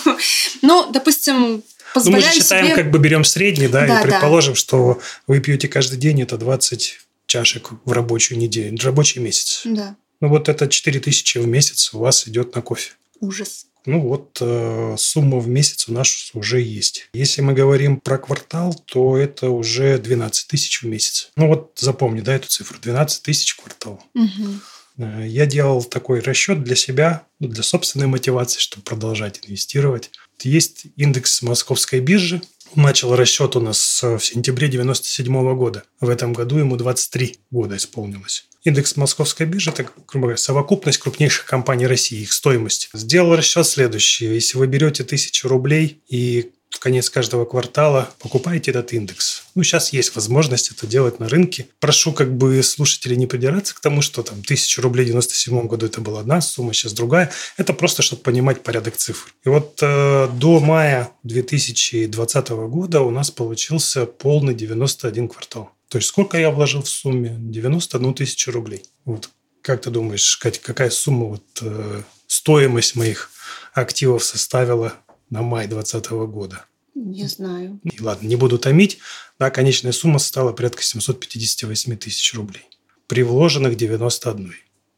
ну, 0.62 0.90
допустим, 0.90 1.62
позволяю 1.92 2.22
ну, 2.22 2.28
мы 2.28 2.32
же 2.32 2.40
считаем, 2.40 2.66
себе... 2.66 2.74
как 2.74 2.90
бы 2.90 2.98
берем 2.98 3.24
средний, 3.24 3.68
да, 3.68 3.86
да 3.86 4.00
и 4.00 4.02
предположим, 4.02 4.54
да. 4.54 4.58
что 4.58 5.00
вы 5.26 5.40
пьете 5.40 5.68
каждый 5.68 5.98
день, 5.98 6.22
это 6.22 6.38
20 6.38 7.00
чашек 7.26 7.70
в 7.84 7.92
рабочую 7.92 8.38
неделю, 8.38 8.78
в 8.78 8.84
рабочий 8.84 9.20
месяц. 9.20 9.60
Да. 9.64 9.94
Ну, 10.20 10.28
вот 10.28 10.48
это 10.48 10.68
4 10.68 11.00
тысячи 11.00 11.36
в 11.36 11.46
месяц 11.46 11.92
у 11.92 11.98
вас 11.98 12.26
идет 12.26 12.54
на 12.54 12.62
кофе. 12.62 12.92
Ужас. 13.20 13.66
Ну 13.86 14.00
вот 14.00 14.38
э, 14.40 14.94
сумма 14.98 15.38
в 15.38 15.48
месяц 15.48 15.88
у 15.88 15.92
нас 15.92 16.30
уже 16.34 16.60
есть. 16.60 17.08
Если 17.14 17.40
мы 17.40 17.54
говорим 17.54 17.98
про 17.98 18.18
квартал, 18.18 18.74
то 18.84 19.16
это 19.16 19.48
уже 19.50 19.98
12 19.98 20.48
тысяч 20.48 20.82
в 20.82 20.86
месяц. 20.86 21.30
Ну 21.36 21.48
вот 21.48 21.72
запомни, 21.76 22.20
да, 22.20 22.34
эту 22.34 22.48
цифру. 22.48 22.78
12 22.78 23.22
тысяч 23.22 23.54
квартал. 23.54 24.02
Угу. 24.14 24.60
Э, 25.00 25.26
я 25.26 25.46
делал 25.46 25.82
такой 25.82 26.20
расчет 26.20 26.62
для 26.62 26.76
себя, 26.76 27.26
ну, 27.38 27.48
для 27.48 27.62
собственной 27.62 28.06
мотивации, 28.06 28.60
чтобы 28.60 28.84
продолжать 28.84 29.40
инвестировать. 29.46 30.10
Есть 30.42 30.84
индекс 30.96 31.42
московской 31.42 32.00
биржи. 32.00 32.42
Начал 32.74 33.16
расчет 33.16 33.56
у 33.56 33.60
нас 33.60 34.02
в 34.02 34.20
сентябре 34.20 34.68
97 34.68 35.54
года. 35.56 35.82
В 36.00 36.08
этом 36.08 36.32
году 36.32 36.56
ему 36.58 36.76
23 36.76 37.36
года 37.50 37.76
исполнилось. 37.76 38.46
Индекс 38.62 38.96
московской 38.96 39.46
биржи– 39.46 39.70
это, 39.74 39.86
грубо 40.06 40.26
говоря, 40.26 40.36
совокупность 40.36 40.98
крупнейших 40.98 41.46
компаний 41.46 41.86
России, 41.86 42.20
их 42.20 42.32
стоимость. 42.32 42.90
Сделал 42.92 43.34
расчет 43.34 43.66
следующий. 43.66 44.26
Если 44.26 44.56
вы 44.56 44.66
берете 44.66 45.02
тысячу 45.02 45.48
рублей 45.48 46.02
и 46.08 46.52
в 46.70 46.78
конец 46.78 47.10
каждого 47.10 47.44
квартала 47.44 48.08
покупаете 48.20 48.70
этот 48.70 48.92
индекс. 48.92 49.44
Ну, 49.54 49.62
сейчас 49.62 49.92
есть 49.92 50.14
возможность 50.14 50.70
это 50.70 50.86
делать 50.86 51.18
на 51.18 51.28
рынке. 51.28 51.66
Прошу 51.80 52.12
как 52.12 52.32
бы 52.36 52.62
слушателей 52.62 53.16
не 53.16 53.26
придираться 53.26 53.74
к 53.74 53.80
тому, 53.80 54.02
что 54.02 54.22
там 54.22 54.38
1000 54.40 54.80
рублей 54.80 55.04
в 55.04 55.08
97 55.08 55.66
году 55.66 55.86
это 55.86 56.00
была 56.00 56.20
одна 56.20 56.40
сумма, 56.40 56.72
сейчас 56.72 56.92
другая. 56.92 57.30
Это 57.56 57.72
просто, 57.72 58.02
чтобы 58.02 58.22
понимать 58.22 58.62
порядок 58.62 58.96
цифр. 58.96 59.34
И 59.44 59.48
вот 59.48 59.78
э, 59.82 60.28
до 60.32 60.60
мая 60.60 61.10
2020 61.24 62.48
года 62.48 63.02
у 63.02 63.10
нас 63.10 63.30
получился 63.30 64.06
полный 64.06 64.54
91 64.54 65.28
квартал. 65.28 65.70
То 65.88 65.98
есть 65.98 66.08
сколько 66.08 66.38
я 66.38 66.50
вложил 66.50 66.82
в 66.82 66.88
сумме? 66.88 67.36
91 67.38 68.14
тысячу 68.14 68.52
рублей. 68.52 68.84
Вот 69.04 69.28
как 69.62 69.82
ты 69.82 69.90
думаешь, 69.90 70.36
Катя, 70.36 70.60
какая 70.62 70.90
сумма, 70.90 71.26
вот, 71.26 71.44
э, 71.60 72.02
стоимость 72.26 72.96
моих 72.96 73.30
активов 73.74 74.24
составила 74.24 74.94
на 75.30 75.42
май 75.42 75.66
2020 75.66 76.10
года. 76.30 76.66
Не 76.94 77.26
знаю. 77.26 77.80
И 77.84 78.00
ладно, 78.00 78.26
не 78.26 78.36
буду 78.36 78.58
томить. 78.58 78.98
Да, 79.38 79.50
конечная 79.50 79.92
сумма 79.92 80.18
стала 80.18 80.52
порядка 80.52 80.82
758 80.82 81.96
тысяч 81.96 82.34
рублей. 82.34 82.64
При 83.06 83.22
вложенных 83.22 83.76
91. 83.76 84.54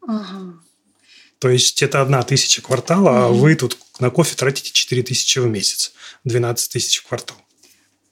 Ага. 0.06 0.54
То 1.38 1.48
есть 1.48 1.82
это 1.82 2.00
одна 2.00 2.22
тысяча 2.22 2.62
квартала, 2.62 3.26
а 3.26 3.28
вы 3.28 3.54
тут 3.56 3.76
на 4.00 4.10
кофе 4.10 4.36
тратите 4.36 4.72
4 4.72 5.02
тысячи 5.02 5.38
в 5.38 5.46
месяц, 5.46 5.92
12 6.24 6.72
тысяч 6.72 6.98
в 6.98 7.08
квартал. 7.08 7.36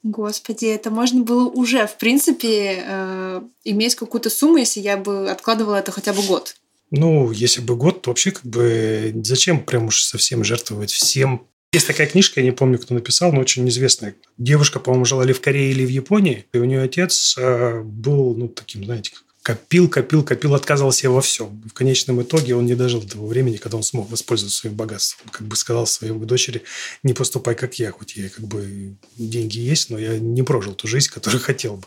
Господи, 0.03 0.67
это 0.67 0.91
можно 0.91 1.23
было 1.23 1.49
уже, 1.49 1.87
в 1.87 1.97
принципе, 1.99 2.83
э, 2.85 3.43
иметь 3.65 3.95
какую-то 3.95 4.31
сумму, 4.31 4.57
если 4.57 4.81
я 4.81 4.97
бы 4.97 5.31
откладывала 5.31 5.77
это 5.77 5.93
хотя 5.93 6.13
бы 6.13 6.23
год. 6.23 6.57
Ну, 6.91 7.31
если 7.31 7.61
бы 7.61 7.77
год, 7.77 8.03
то 8.03 8.11
вообще 8.11 8.33
как 8.33 8.45
бы 8.45 9.13
зачем 9.23 9.63
прям 9.63 9.87
уж 9.87 10.03
совсем 10.03 10.43
жертвовать 10.43 10.91
всем 10.91 11.47
есть 11.73 11.87
такая 11.87 12.07
книжка, 12.07 12.41
я 12.41 12.47
не 12.47 12.53
помню, 12.53 12.79
кто 12.79 12.95
написал, 12.95 13.33
но 13.33 13.41
очень 13.41 13.69
известная. 13.69 14.17
Девушка, 14.39 14.81
по-моему, 14.81 15.05
жила 15.05 15.25
ли 15.25 15.33
в 15.33 15.41
Корее 15.41 15.71
или 15.71 15.85
в 15.85 15.89
Японии, 15.89 16.47
и 16.53 16.59
у 16.59 16.65
нее 16.65 16.83
отец 16.83 17.37
э, 17.39 17.81
был, 17.83 18.35
ну, 18.35 18.49
таким, 18.49 18.85
знаете, 18.85 19.13
копил, 19.43 19.89
копил, 19.89 20.23
копил, 20.23 20.55
отказывался 20.55 21.11
во 21.11 21.21
всем. 21.21 21.63
В 21.69 21.73
конечном 21.73 22.21
итоге 22.23 22.55
он 22.55 22.67
не 22.67 22.75
дожил 22.75 23.01
до 23.01 23.09
того 23.09 23.27
времени, 23.27 23.57
когда 23.57 23.77
он 23.77 23.83
смог 23.83 24.11
воспользоваться 24.11 24.59
своим 24.59 24.77
богатством. 24.77 25.31
Как 25.31 25.47
бы 25.47 25.57
сказал 25.57 25.87
своей 25.87 26.13
дочери, 26.13 26.63
не 27.03 27.15
поступай, 27.15 27.55
как 27.55 27.79
я, 27.79 27.93
хоть 27.93 28.17
я 28.17 28.29
как 28.29 28.45
бы 28.45 28.97
деньги 29.17 29.59
есть, 29.59 29.91
но 29.91 29.99
я 29.99 30.19
не 30.19 30.43
прожил 30.43 30.75
ту 30.75 30.89
жизнь, 30.89 31.11
которую 31.11 31.41
хотел 31.41 31.77
бы. 31.77 31.87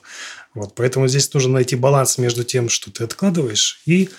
Вот, 0.54 0.74
поэтому 0.76 1.08
здесь 1.08 1.32
нужно 1.34 1.54
найти 1.54 1.76
баланс 1.76 2.18
между 2.18 2.44
тем, 2.44 2.70
что 2.70 2.90
ты 2.90 3.04
откладываешь, 3.04 3.82
и, 3.86 4.10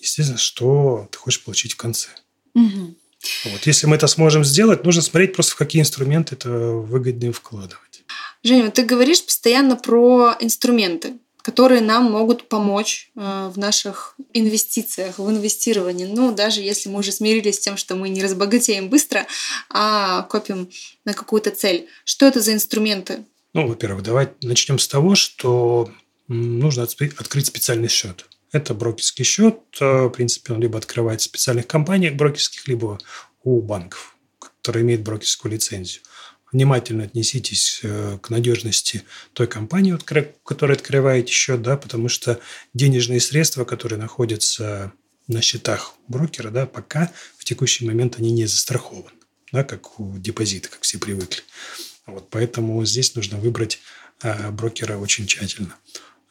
естественно, 0.00 0.38
что 0.38 1.08
ты 1.10 1.18
хочешь 1.18 1.42
получить 1.42 1.72
в 1.72 1.76
конце. 1.76 2.08
Угу. 2.54 2.96
Вот. 3.44 3.66
Если 3.66 3.86
мы 3.86 3.96
это 3.96 4.06
сможем 4.06 4.44
сделать, 4.44 4.84
нужно 4.84 5.02
смотреть 5.02 5.34
просто, 5.34 5.52
в 5.52 5.56
какие 5.56 5.82
инструменты 5.82 6.34
это 6.34 6.50
выгоднее 6.50 7.32
вкладывать. 7.32 8.04
Женя, 8.42 8.70
ты 8.70 8.84
говоришь 8.84 9.24
постоянно 9.24 9.76
про 9.76 10.36
инструменты, 10.40 11.14
которые 11.42 11.80
нам 11.80 12.04
могут 12.04 12.48
помочь 12.48 13.10
э, 13.16 13.50
в 13.52 13.58
наших 13.58 14.14
инвестициях, 14.32 15.18
в 15.18 15.28
инвестировании. 15.28 16.06
Ну, 16.06 16.32
даже 16.32 16.60
если 16.60 16.88
мы 16.88 17.00
уже 17.00 17.10
смирились 17.10 17.56
с 17.56 17.60
тем, 17.60 17.76
что 17.76 17.96
мы 17.96 18.08
не 18.08 18.22
разбогатеем 18.22 18.88
быстро, 18.88 19.26
а 19.70 20.22
копим 20.22 20.70
на 21.04 21.14
какую-то 21.14 21.50
цель. 21.50 21.88
Что 22.04 22.26
это 22.26 22.40
за 22.40 22.52
инструменты? 22.52 23.24
Ну, 23.54 23.66
во-первых, 23.66 24.02
давайте 24.02 24.34
начнем 24.42 24.78
с 24.78 24.86
того, 24.86 25.14
что 25.14 25.90
нужно 26.28 26.82
открыть 26.82 27.46
специальный 27.46 27.88
счет. 27.88 28.26
Это 28.52 28.74
брокерский 28.74 29.24
счет. 29.24 29.58
Э, 29.80 30.06
в 30.06 30.10
принципе, 30.10 30.52
он 30.52 30.60
либо 30.60 30.78
открывается 30.78 31.28
в 31.28 31.30
специальных 31.30 31.66
компаниях 31.66 32.14
брокерских, 32.14 32.66
либо 32.68 32.98
у 33.42 33.60
банков, 33.60 34.16
которые 34.38 34.82
имеют 34.84 35.02
брокерскую 35.02 35.52
лицензию. 35.52 36.02
Внимательно 36.50 37.04
отнеситесь 37.04 37.80
э, 37.82 38.18
к 38.22 38.30
надежности 38.30 39.02
той 39.34 39.46
компании, 39.46 39.92
в 39.92 40.04
которой 40.44 40.72
открываете 40.72 41.32
счет, 41.32 41.60
да, 41.60 41.76
потому 41.76 42.08
что 42.08 42.40
денежные 42.72 43.20
средства, 43.20 43.64
которые 43.64 43.98
находятся 43.98 44.92
на 45.26 45.42
счетах 45.42 45.94
брокера, 46.08 46.50
да, 46.50 46.66
пока 46.66 47.12
в 47.36 47.44
текущий 47.44 47.84
момент 47.84 48.18
они 48.18 48.32
не 48.32 48.46
застрахованы, 48.46 49.10
да, 49.52 49.62
как 49.62 50.00
у 50.00 50.16
депозита, 50.16 50.70
как 50.70 50.80
все 50.80 50.98
привыкли. 50.98 51.42
Вот, 52.06 52.30
поэтому 52.30 52.82
здесь 52.86 53.14
нужно 53.14 53.36
выбрать 53.36 53.80
э, 54.22 54.50
брокера 54.50 54.96
очень 54.96 55.26
тщательно. 55.26 55.76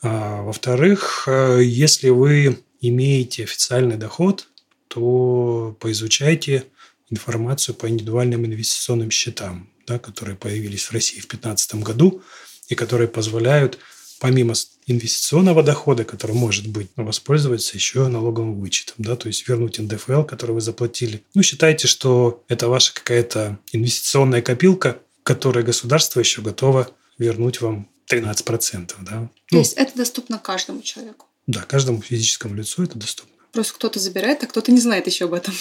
А, 0.01 0.41
во-вторых, 0.43 1.23
э, 1.27 1.61
если 1.63 2.09
вы 2.09 2.59
имеете 2.81 3.43
официальный 3.43 3.97
доход, 3.97 4.47
то 4.87 5.75
поизучайте 5.79 6.65
информацию 7.09 7.75
по 7.75 7.89
индивидуальным 7.89 8.45
инвестиционным 8.45 9.11
счетам, 9.11 9.69
да, 9.87 9.99
которые 9.99 10.35
появились 10.35 10.83
в 10.83 10.93
России 10.93 11.19
в 11.19 11.27
2015 11.27 11.75
году 11.75 12.21
и 12.69 12.75
которые 12.75 13.07
позволяют 13.07 13.79
помимо 14.19 14.53
инвестиционного 14.87 15.63
дохода, 15.63 16.03
который 16.03 16.35
может 16.35 16.67
быть, 16.67 16.89
воспользоваться 16.95 17.75
еще 17.75 18.07
налоговым 18.07 18.59
вычетом, 18.59 18.95
да, 18.97 19.15
то 19.15 19.27
есть 19.27 19.47
вернуть 19.47 19.79
НДФЛ, 19.79 20.23
который 20.23 20.51
вы 20.51 20.61
заплатили. 20.61 21.23
Ну, 21.33 21.43
считайте, 21.43 21.87
что 21.87 22.43
это 22.47 22.67
ваша 22.67 22.93
какая-то 22.93 23.59
инвестиционная 23.71 24.41
копилка, 24.41 24.97
которой 25.23 25.63
государство 25.63 26.19
еще 26.19 26.41
готово 26.41 26.89
вернуть 27.17 27.61
вам 27.61 27.89
13%. 28.11 28.93
Да? 29.01 29.11
То 29.11 29.29
ну, 29.51 29.59
есть 29.59 29.73
это 29.73 29.95
доступно 29.97 30.39
каждому 30.39 30.81
человеку? 30.81 31.27
Да, 31.45 31.61
каждому 31.61 32.01
физическому 32.01 32.55
лицу 32.55 32.83
это 32.83 32.97
доступно. 32.97 33.33
Просто 33.51 33.73
кто-то 33.73 33.99
забирает, 33.99 34.43
а 34.43 34.47
кто-то 34.47 34.71
не 34.71 34.79
знает 34.79 35.07
еще 35.07 35.25
об 35.25 35.33
этом. 35.33 35.53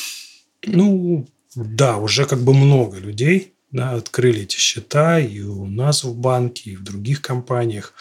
Ну, 0.65 1.27
да, 1.55 1.97
уже 1.99 2.27
как 2.27 2.41
бы 2.41 2.55
много 2.55 2.99
людей 2.99 3.55
да, 3.71 3.93
открыли 3.93 4.43
эти 4.43 4.57
счета 4.57 5.21
и 5.21 5.41
у 5.41 5.67
нас 5.67 6.05
в 6.05 6.15
банке, 6.15 6.71
и 6.71 6.77
в 6.77 6.83
других 6.83 7.23
компаниях. 7.23 7.95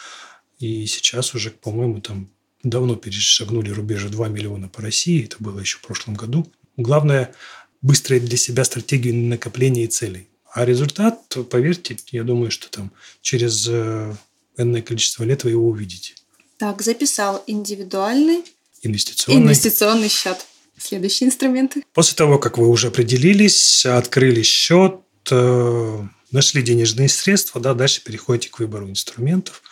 И 0.58 0.86
сейчас 0.86 1.34
уже, 1.34 1.50
по-моему, 1.50 2.00
там 2.00 2.30
давно 2.62 2.96
перешагнули 2.96 3.70
рубежи 3.70 4.08
2 4.08 4.28
миллиона 4.28 4.68
по 4.68 4.82
России. 4.82 5.24
Это 5.24 5.36
было 5.38 5.60
еще 5.60 5.78
в 5.78 5.82
прошлом 5.82 6.14
году. 6.14 6.50
Главное– 6.76 7.34
быстрая 7.82 8.20
для 8.20 8.36
себя 8.36 8.64
стратегию 8.64 9.14
накопления 9.14 9.86
целей. 9.86 10.28
А 10.52 10.64
результат, 10.64 11.36
поверьте, 11.50 11.96
я 12.10 12.24
думаю, 12.24 12.50
что 12.50 12.70
там 12.70 12.90
через 13.20 13.66
э, 13.68 14.14
энное 14.56 14.82
количество 14.82 15.24
лет 15.24 15.44
вы 15.44 15.50
его 15.50 15.68
увидите. 15.68 16.14
Так, 16.58 16.82
записал 16.82 17.42
индивидуальный 17.46 18.44
инвестиционный, 18.82 19.42
инвестиционный 19.42 20.08
счет. 20.08 20.46
Следующие 20.78 21.28
инструменты. 21.28 21.84
После 21.94 22.16
того, 22.16 22.38
как 22.38 22.58
вы 22.58 22.68
уже 22.68 22.88
определились, 22.88 23.86
открыли 23.86 24.42
счет, 24.42 25.00
э, 25.30 26.06
нашли 26.30 26.62
денежные 26.62 27.08
средства, 27.08 27.60
да, 27.60 27.72
дальше 27.74 28.02
переходите 28.04 28.50
к 28.50 28.58
выбору 28.58 28.88
инструментов. 28.88 29.62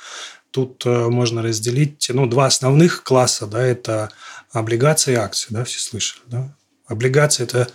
Тут 0.50 0.86
э, 0.86 1.08
можно 1.08 1.42
разделить 1.42 2.06
ну, 2.08 2.26
два 2.26 2.46
основных 2.46 3.02
класса. 3.02 3.46
Да, 3.46 3.62
это 3.62 4.10
облигации 4.50 5.12
и 5.12 5.16
акции. 5.16 5.48
Да, 5.50 5.64
все 5.64 5.78
слышали. 5.78 6.22
Да? 6.26 6.56
Облигации– 6.86 7.42
это 7.44 7.70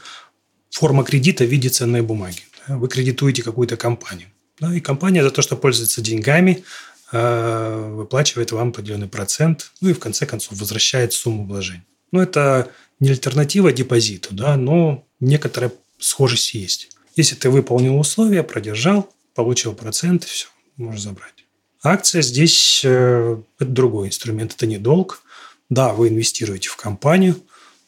форма 0.71 1.03
кредита 1.03 1.43
в 1.43 1.47
виде 1.47 1.69
ценной 1.69 2.01
бумаги. 2.01 2.41
Да? 2.67 2.77
Вы 2.77 2.87
кредитуете 2.87 3.43
какую-то 3.43 3.77
компанию. 3.77 4.29
Да, 4.59 4.73
и 4.73 4.81
компания 4.81 5.23
за 5.23 5.31
то, 5.31 5.41
что 5.41 5.55
пользуется 5.55 6.01
деньгами, 6.01 6.63
выплачивает 7.11 8.51
вам 8.51 8.69
определенный 8.69 9.07
процент, 9.07 9.71
ну 9.81 9.89
и 9.89 9.93
в 9.93 9.99
конце 9.99 10.25
концов 10.25 10.59
возвращает 10.59 11.13
сумму 11.13 11.45
вложений. 11.45 11.83
Ну, 12.11 12.21
это 12.21 12.69
не 12.99 13.09
альтернатива 13.09 13.71
депозиту, 13.71 14.29
да, 14.33 14.57
но 14.57 15.05
некоторая 15.19 15.71
схожесть 15.97 16.53
есть. 16.53 16.89
Если 17.15 17.35
ты 17.35 17.49
выполнил 17.49 17.99
условия, 17.99 18.43
продержал, 18.43 19.09
получил 19.35 19.73
процент, 19.73 20.23
все, 20.23 20.47
можешь 20.77 21.01
забрать. 21.01 21.45
Акция 21.81 22.21
здесь 22.21 22.81
э, 22.83 23.37
это 23.57 23.69
другой 23.69 24.07
инструмент, 24.07 24.53
это 24.53 24.65
не 24.65 24.77
долг. 24.77 25.21
Да, 25.69 25.93
вы 25.93 26.09
инвестируете 26.09 26.69
в 26.69 26.75
компанию, 26.75 27.41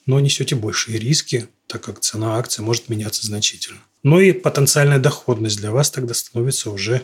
но 0.06 0.20
несете 0.20 0.56
большие 0.56 0.98
риски, 0.98 1.48
так 1.68 1.84
как 1.84 2.00
цена 2.00 2.38
акции 2.38 2.62
может 2.62 2.90
меняться 2.90 3.26
значительно. 3.26 3.80
Но 4.04 4.20
и 4.20 4.32
потенциальная 4.32 5.00
доходность 5.00 5.58
для 5.58 5.72
вас 5.72 5.92
тогда 5.92 6.14
становится 6.14 6.70
уже 6.70 7.04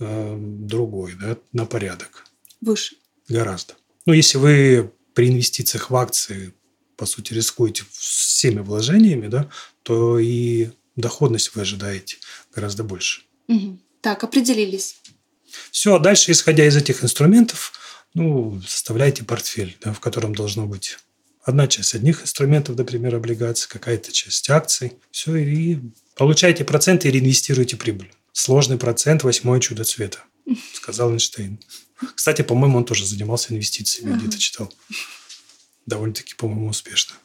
Э, 0.00 0.36
другой, 0.38 1.14
да, 1.20 1.36
на 1.52 1.66
порядок. 1.66 2.24
Выше. 2.60 2.96
Гораздо. 3.28 3.74
Ну, 4.06 4.12
если 4.12 4.38
вы 4.38 4.92
при 5.14 5.28
инвестициях 5.28 5.90
в 5.90 5.96
акции, 5.96 6.54
по 6.96 7.04
сути, 7.04 7.34
рискуете 7.34 7.84
всеми 7.90 8.60
вложениями, 8.60 9.26
да, 9.26 9.50
то 9.82 10.18
и 10.18 10.70
доходность 10.94 11.54
вы 11.54 11.62
ожидаете 11.62 12.16
гораздо 12.54 12.84
больше. 12.84 13.22
Угу. 13.48 13.78
Так, 14.00 14.22
определились. 14.22 15.00
Все, 15.72 15.96
а 15.96 15.98
дальше, 15.98 16.30
исходя 16.30 16.64
из 16.66 16.76
этих 16.76 17.02
инструментов, 17.02 17.72
ну, 18.14 18.60
составляйте 18.66 19.24
портфель, 19.24 19.76
да, 19.80 19.92
в 19.92 20.00
котором 20.00 20.34
должно 20.34 20.66
быть 20.66 20.96
одна 21.42 21.66
часть 21.66 21.94
одних 21.94 22.22
инструментов, 22.22 22.76
например, 22.76 23.16
облигаций, 23.16 23.68
какая-то 23.68 24.12
часть 24.12 24.48
акций. 24.50 24.92
Все, 25.10 25.36
и 25.36 25.78
получайте 26.14 26.64
проценты 26.64 27.08
и 27.08 27.10
реинвестируйте 27.10 27.76
прибыль. 27.76 28.12
Сложный 28.38 28.78
процент– 28.78 29.22
восьмое 29.24 29.58
чудо 29.58 29.82
цвета, 29.82 30.22
сказал 30.72 31.10
Эйнштейн. 31.10 31.58
Кстати, 32.14 32.42
по-моему, 32.42 32.78
он 32.78 32.84
тоже 32.84 33.04
занимался 33.04 33.52
инвестициями, 33.52 34.16
где-то 34.16 34.38
читал. 34.38 34.72
Довольно-таки, 35.86 36.34
по-моему, 36.36 36.68
успешно. 36.68 37.16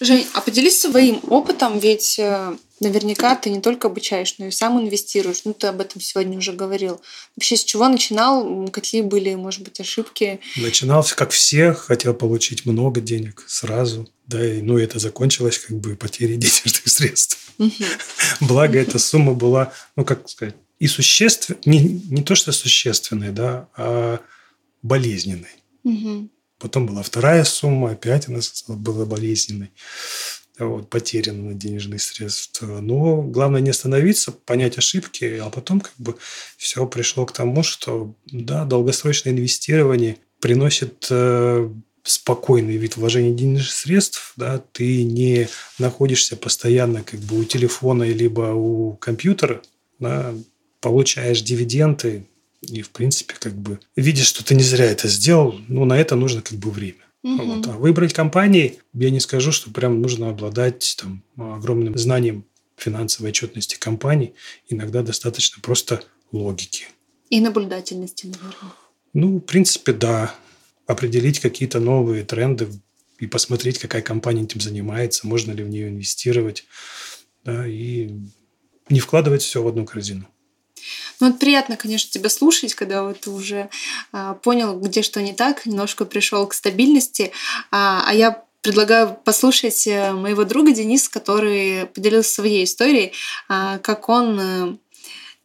Жень, 0.00 0.26
а 0.34 0.40
поделись 0.40 0.80
своим 0.80 1.20
опытом, 1.28 1.78
ведь 1.78 2.18
э, 2.18 2.56
наверняка 2.80 3.34
ты 3.34 3.50
не 3.50 3.60
только 3.60 3.88
обучаешь, 3.88 4.34
но 4.38 4.46
и 4.46 4.50
сам 4.50 4.80
инвестируешь. 4.80 5.42
Ну, 5.44 5.54
ты 5.54 5.68
об 5.68 5.80
этом 5.80 6.00
сегодня 6.00 6.36
уже 6.36 6.52
говорил. 6.52 7.00
Вообще, 7.34 7.56
с 7.56 7.64
чего 7.64 7.88
начинал? 7.88 8.68
Какие 8.68 9.00
были, 9.00 9.34
может 9.34 9.62
быть, 9.62 9.80
ошибки? 9.80 10.40
Начинал, 10.56 11.06
как 11.16 11.30
все, 11.30 11.72
хотел 11.72 12.12
получить 12.12 12.66
много 12.66 13.00
денег 13.00 13.44
сразу. 13.46 14.08
Да, 14.26 14.44
и, 14.44 14.60
ну, 14.60 14.76
это 14.76 14.98
закончилось 14.98 15.58
как 15.58 15.78
бы 15.78 15.96
потерей 15.96 16.36
денежных 16.36 16.86
средств. 16.86 17.38
Благо, 18.40 18.78
эта 18.78 18.98
сумма 18.98 19.32
была, 19.32 19.72
ну, 19.96 20.04
как 20.04 20.28
сказать, 20.28 20.56
и 20.78 20.88
существенной, 20.88 21.58
не, 21.64 21.78
не 22.10 22.22
то, 22.22 22.34
что 22.34 22.52
существенной, 22.52 23.30
да, 23.30 23.68
а 23.76 24.20
болезненной. 24.82 25.48
Потом 26.58 26.86
была 26.86 27.02
вторая 27.02 27.44
сумма, 27.44 27.90
опять 27.90 28.28
она 28.28 28.40
была 28.68 29.04
болезненной. 29.04 29.70
Вот, 30.58 30.88
потеряно 30.88 31.50
на 31.50 31.54
денежные 31.54 31.98
средства. 31.98 32.80
Но 32.80 33.20
главное 33.20 33.60
не 33.60 33.70
остановиться, 33.70 34.32
понять 34.32 34.78
ошибки, 34.78 35.38
а 35.42 35.50
потом 35.50 35.80
как 35.80 35.92
бы 35.98 36.16
все 36.56 36.86
пришло 36.86 37.26
к 37.26 37.32
тому, 37.32 37.62
что 37.62 38.14
да, 38.24 38.64
долгосрочное 38.64 39.34
инвестирование 39.34 40.16
приносит 40.40 41.08
э, 41.10 41.70
спокойный 42.02 42.78
вид 42.78 42.96
вложения 42.96 43.34
денежных 43.34 43.70
средств, 43.70 44.32
да, 44.36 44.62
ты 44.72 45.02
не 45.02 45.48
находишься 45.78 46.36
постоянно 46.36 47.02
как 47.02 47.20
бы 47.20 47.40
у 47.40 47.44
телефона 47.44 48.04
либо 48.04 48.52
у 48.54 48.94
компьютера, 48.94 49.60
да, 49.98 50.32
получаешь 50.80 51.42
дивиденды 51.42 52.26
и, 52.60 52.82
в 52.82 52.90
принципе, 52.90 53.34
как 53.38 53.54
бы 53.54 53.78
видишь, 53.94 54.26
что 54.26 54.44
ты 54.44 54.54
не 54.54 54.62
зря 54.62 54.86
это 54.86 55.08
сделал, 55.08 55.58
ну, 55.68 55.84
на 55.84 55.98
это 55.98 56.16
нужно 56.16 56.42
как 56.42 56.58
бы 56.58 56.70
время. 56.70 57.04
Угу. 57.22 57.44
Вот. 57.44 57.66
А 57.66 57.72
выбрать 57.72 58.12
компании, 58.12 58.78
я 58.94 59.10
не 59.10 59.20
скажу, 59.20 59.52
что 59.52 59.70
прям 59.70 60.00
нужно 60.00 60.30
обладать 60.30 60.96
там, 61.00 61.22
огромным 61.36 61.96
знанием 61.98 62.44
финансовой 62.76 63.30
отчетности 63.30 63.76
компаний. 63.78 64.34
Иногда 64.68 65.02
достаточно 65.02 65.60
просто 65.60 66.02
логики. 66.32 66.86
И 67.30 67.40
наблюдательности, 67.40 68.26
наверное. 68.26 68.72
Ну, 69.12 69.38
в 69.38 69.40
принципе, 69.40 69.92
да. 69.92 70.34
Определить 70.86 71.40
какие-то 71.40 71.80
новые 71.80 72.24
тренды 72.24 72.68
и 73.18 73.26
посмотреть, 73.26 73.78
какая 73.78 74.02
компания 74.02 74.44
этим 74.44 74.60
занимается, 74.60 75.26
можно 75.26 75.50
ли 75.52 75.64
в 75.64 75.68
нее 75.68 75.88
инвестировать, 75.88 76.64
да, 77.44 77.66
и 77.66 78.10
не 78.88 79.00
вкладывать 79.00 79.42
все 79.42 79.62
в 79.62 79.66
одну 79.66 79.84
корзину. 79.84 80.28
Ну, 81.20 81.28
вот 81.28 81.38
приятно, 81.38 81.76
конечно, 81.76 82.10
тебя 82.10 82.28
слушать, 82.28 82.74
когда 82.74 83.02
вот 83.02 83.20
ты 83.20 83.30
уже 83.30 83.68
а, 84.12 84.34
понял, 84.34 84.78
где 84.78 85.02
что 85.02 85.22
не 85.22 85.32
так, 85.32 85.66
немножко 85.66 86.04
пришел 86.04 86.46
к 86.46 86.54
стабильности. 86.54 87.32
А, 87.70 88.04
а 88.06 88.14
я 88.14 88.42
предлагаю 88.66 89.16
послушать 89.24 89.86
э, 89.86 90.12
моего 90.12 90.42
друга 90.42 90.72
Дениса, 90.72 91.08
который 91.10 91.86
поделился 91.86 92.34
своей 92.34 92.64
историей, 92.64 93.12
а, 93.48 93.78
как 93.78 94.08
он 94.08 94.40
а, 94.40 94.76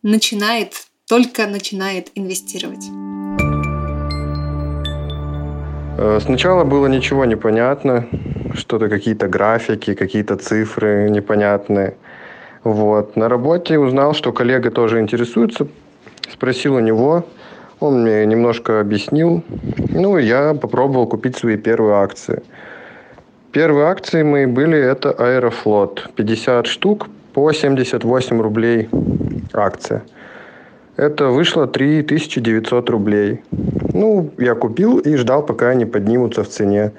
начинает, 0.01 0.87
только 1.07 1.45
начинает 1.45 2.09
инвестировать. 2.15 2.85
Э, 5.99 6.19
сначала 6.19 6.63
было 6.63 6.87
ничего 6.87 7.25
не 7.25 7.35
понятно, 7.35 8.07
что-то 8.55 8.89
какие-то 8.89 9.27
графики, 9.27 9.93
какие-то 9.93 10.35
цифры 10.37 11.07
непонятные. 11.11 11.97
Вот. 12.63 13.15
На 13.15 13.27
работе 13.27 13.79
узнал, 13.79 14.13
что 14.13 14.31
коллега 14.31 14.69
тоже 14.69 14.99
интересуется, 14.99 15.67
спросил 16.31 16.75
у 16.75 16.79
него, 16.79 17.25
он 17.79 18.03
мне 18.03 18.25
немножко 18.25 18.79
объяснил. 18.79 19.43
Ну, 19.89 20.17
я 20.17 20.53
попробовал 20.53 21.07
купить 21.07 21.37
свои 21.37 21.57
первые 21.57 21.95
акции. 21.95 22.43
Первые 23.51 23.87
акции 23.87 24.21
мои 24.21 24.45
были 24.45 24.77
это 24.77 25.11
Аэрофлот. 25.11 26.11
50 26.15 26.67
штук 26.67 27.07
по 27.33 27.51
78 27.51 28.39
рублей 28.39 28.89
акция. 29.53 30.03
Это 30.97 31.27
вышло 31.27 31.65
3900 31.65 32.89
рублей. 32.91 33.41
Ну, 33.93 34.29
я 34.37 34.53
купил 34.53 34.99
и 34.99 35.15
ждал, 35.15 35.43
пока 35.43 35.69
они 35.69 35.85
поднимутся 35.85 36.43
в 36.43 36.49
цене. 36.49 36.91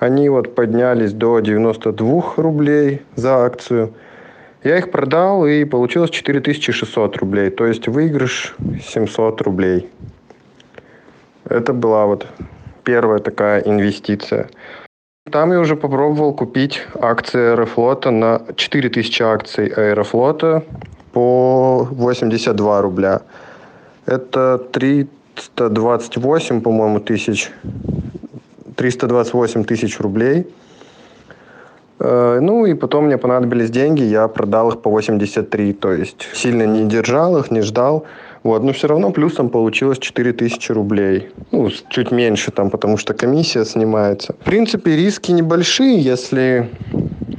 Они 0.00 0.28
вот 0.28 0.56
поднялись 0.56 1.12
до 1.12 1.38
92 1.38 2.34
рублей 2.36 3.02
за 3.14 3.44
акцию– 3.44 3.94
я 4.66 4.78
их 4.78 4.90
продал 4.90 5.46
и 5.46 5.64
получилось 5.64 6.10
4600 6.10 7.16
рублей, 7.18 7.50
то 7.50 7.66
есть 7.66 7.86
выигрыш 7.86 8.56
700 8.84 9.40
рублей. 9.42 9.88
Это 11.44 11.72
была 11.72 12.06
вот 12.06 12.26
первая 12.82 13.20
такая 13.20 13.60
инвестиция. 13.60 14.48
Там 15.30 15.52
я 15.52 15.60
уже 15.60 15.76
попробовал 15.76 16.34
купить 16.34 16.82
акции 17.00 17.52
Аэрофлота 17.52 18.10
на 18.10 18.42
4000 18.56 19.22
акций 19.22 19.68
Аэрофлота 19.68 20.64
по 21.12 21.86
82 21.90 22.82
рубля. 22.82 23.22
Это 24.04 24.58
328, 24.72 26.60
по-моему, 26.60 26.98
тысяч 26.98 27.52
328 28.74 29.64
тысяч 29.64 30.00
рублей– 30.00 30.46
ну 31.98 32.66
и 32.66 32.74
потом 32.74 33.06
мне 33.06 33.16
понадобились 33.16 33.70
деньги, 33.70 34.02
я 34.02 34.28
продал 34.28 34.70
их 34.70 34.82
по 34.82 34.90
83, 34.90 35.72
то 35.72 35.92
есть 35.92 36.28
сильно 36.34 36.64
не 36.64 36.84
держал 36.84 37.38
их, 37.38 37.50
не 37.50 37.62
ждал. 37.62 38.04
Вот, 38.46 38.62
но 38.62 38.72
все 38.72 38.86
равно 38.86 39.10
плюсом 39.10 39.48
получилось 39.48 39.98
4000 39.98 40.70
рублей. 40.70 41.30
Ну, 41.50 41.68
чуть 41.88 42.12
меньше 42.12 42.52
там, 42.52 42.70
потому 42.70 42.96
что 42.96 43.12
комиссия 43.12 43.64
снимается. 43.64 44.34
В 44.34 44.44
принципе, 44.44 44.94
риски 44.94 45.32
небольшие, 45.32 45.98
если 45.98 46.68
э, 46.92 46.96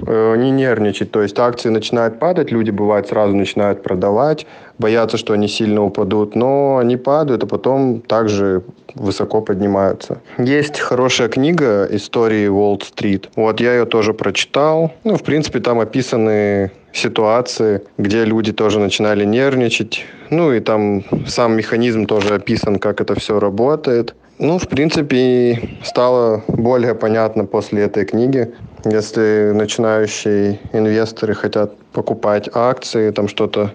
не 0.08 0.52
нервничать. 0.52 1.12
То 1.12 1.22
есть 1.22 1.38
акции 1.40 1.70
начинают 1.70 2.20
падать, 2.20 2.52
люди 2.52 2.72
бывают 2.72 3.08
сразу 3.08 3.36
начинают 3.36 3.84
продавать, 3.84 4.48
боятся, 4.80 5.18
что 5.18 5.34
они 5.34 5.48
сильно 5.48 5.84
упадут, 5.84 6.36
но 6.36 6.78
они 6.78 6.98
падают, 6.98 7.44
а 7.44 7.48
потом 7.48 8.02
также 8.02 8.64
высоко 8.96 9.42
поднимаются. 9.42 10.20
Есть 10.38 10.80
хорошая 10.80 11.30
книга 11.30 11.88
«Истории 11.92 12.48
Уолл-стрит». 12.48 13.30
Вот 13.36 13.60
я 13.60 13.74
ее 13.74 13.86
тоже 13.86 14.14
прочитал. 14.14 14.92
Ну, 15.04 15.16
в 15.16 15.24
принципе, 15.24 15.60
там 15.60 15.80
описаны 15.80 16.72
ситуации, 16.94 17.82
где 17.98 18.26
люди 18.26 18.52
тоже 18.52 18.80
начинали 18.80 19.26
нервничать. 19.26 20.06
Ну 20.30 20.52
и 20.52 20.60
там 20.60 21.04
сам 21.28 21.56
механизм 21.56 22.06
тоже 22.06 22.36
описан, 22.36 22.80
как 22.80 23.02
это 23.02 23.14
все 23.20 23.40
работает. 23.40 24.16
Ну, 24.40 24.60
в 24.60 24.68
принципе, 24.68 25.70
стало 25.84 26.44
более 26.48 26.94
понятно 26.94 27.46
после 27.46 27.84
этой 27.84 28.06
книги. 28.06 28.54
Если 28.92 29.52
начинающие 29.54 30.60
инвесторы 30.72 31.34
хотят 31.34 31.78
покупать 31.92 32.50
акции, 32.54 33.12
там 33.12 33.28
что-то 33.28 33.72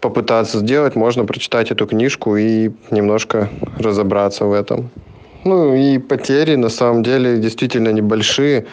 попытаться 0.00 0.58
сделать, 0.58 0.96
можно 0.96 1.24
прочитать 1.24 1.70
эту 1.70 1.86
книжку 1.86 2.36
и 2.36 2.70
немножко 2.90 3.48
разобраться 3.78 4.44
в 4.46 4.52
этом. 4.52 4.90
Ну 5.44 5.74
и 5.74 5.98
потери 5.98 6.56
на 6.56 6.70
самом 6.70 7.02
деле 7.02 7.38
действительно 7.38 7.90
небольшие. 7.90 8.66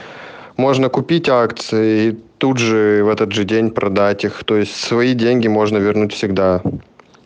Можно 0.57 0.89
купить 0.89 1.29
акции 1.29 2.09
и 2.09 2.17
тут 2.39 2.57
же 2.57 3.03
в 3.03 3.09
этот 3.09 3.31
же 3.31 3.43
день 3.43 3.69
продать 3.69 4.25
их. 4.25 4.43
То 4.43 4.57
есть 4.57 4.75
свои 4.75 5.13
деньги 5.13 5.47
можно 5.47 5.77
вернуть 5.77 6.13
всегда. 6.13 6.61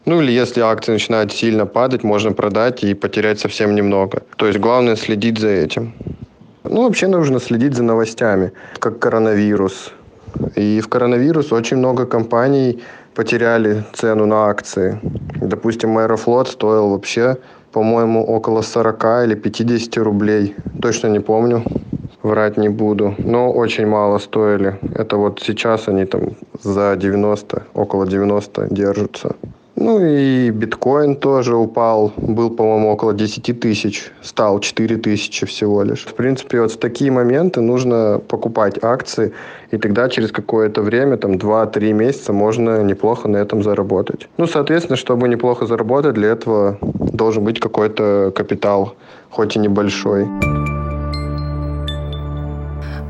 Ну 0.06 0.22
или 0.22 0.34
если 0.34 0.60
акции 0.62 0.92
начинают 0.92 1.32
сильно 1.32 1.66
падать, 1.66 2.04
можно 2.04 2.34
продать 2.34 2.84
и 2.84 2.94
потерять 2.94 3.40
совсем 3.40 3.74
немного. 3.74 4.24
То 4.36 4.48
есть 4.48 4.60
главное 4.60 4.98
следить 4.98 5.40
за 5.40 5.48
этим. 5.48 5.94
Ну 6.64 6.84
вообще 6.84 7.08
нужно 7.08 7.40
следить 7.40 7.74
за 7.74 7.84
новостями, 7.84 8.54
как 8.80 8.98
коронавирус. 8.98 9.92
И 10.56 10.80
в 10.80 10.88
коронавирус 10.88 11.52
очень 11.52 11.78
много 11.78 12.06
компаний 12.06 12.82
потеряли 13.16 13.84
цену 13.94 14.26
на 14.26 14.46
акции. 14.46 15.00
Допустим, 15.42 15.98
Аэрофлот 15.98 16.48
стоил 16.48 16.90
вообще, 16.90 17.38
по-моему, 17.74 18.26
около 18.26 18.62
40 18.62 19.04
или 19.26 19.36
50 19.36 19.98
рублей. 19.98 20.56
Точно 20.82 21.08
не 21.08 21.20
помню, 21.20 21.64
врать 22.22 22.58
не 22.58 22.70
буду. 22.70 23.14
Но 23.18 23.52
очень 23.52 23.86
мало 23.86 24.18
стоили. 24.20 24.80
Это 24.96 25.18
вот 25.18 25.42
сейчас 25.42 25.90
они 25.90 26.06
там 26.06 26.38
за 26.64 26.96
90, 26.96 27.64
около 27.74 28.08
90 28.08 28.68
держатся. 28.72 29.36
Ну 29.76 30.00
и 30.00 30.52
биткоин 30.52 31.16
тоже 31.16 31.56
упал. 31.56 32.14
Был, 32.18 32.52
по-моему, 32.52 32.92
около 32.92 33.14
10 33.14 33.60
тысяч. 33.60 34.12
Стал 34.22 34.60
4 34.60 34.98
тысячи 34.98 35.46
всего 35.46 35.84
лишь. 35.84 36.06
В 36.06 36.14
принципе, 36.14 36.62
вот 36.62 36.72
в 36.72 36.78
такие 36.78 37.12
моменты 37.12 37.60
нужно 37.62 38.22
покупать 38.28 38.84
акции. 38.84 39.34
И 39.72 39.78
тогда 39.78 40.10
через 40.10 40.32
какое-то 40.32 40.82
время, 40.82 41.18
там 41.18 41.34
2-3 41.34 41.92
месяца, 41.94 42.34
можно 42.34 42.84
неплохо 42.84 43.28
на 43.28 43.38
этом 43.38 43.64
заработать. 43.64 44.28
Ну, 44.38 44.48
соответственно, 44.48 44.96
чтобы 44.96 45.28
неплохо 45.28 45.66
заработать, 45.66 46.14
для 46.14 46.30
этого 46.30 46.78
должен 46.82 47.44
быть 47.44 47.60
какой-то 47.60 48.32
капитал, 48.36 48.96
хоть 49.32 49.56
и 49.56 49.60
небольшой. 49.60 50.28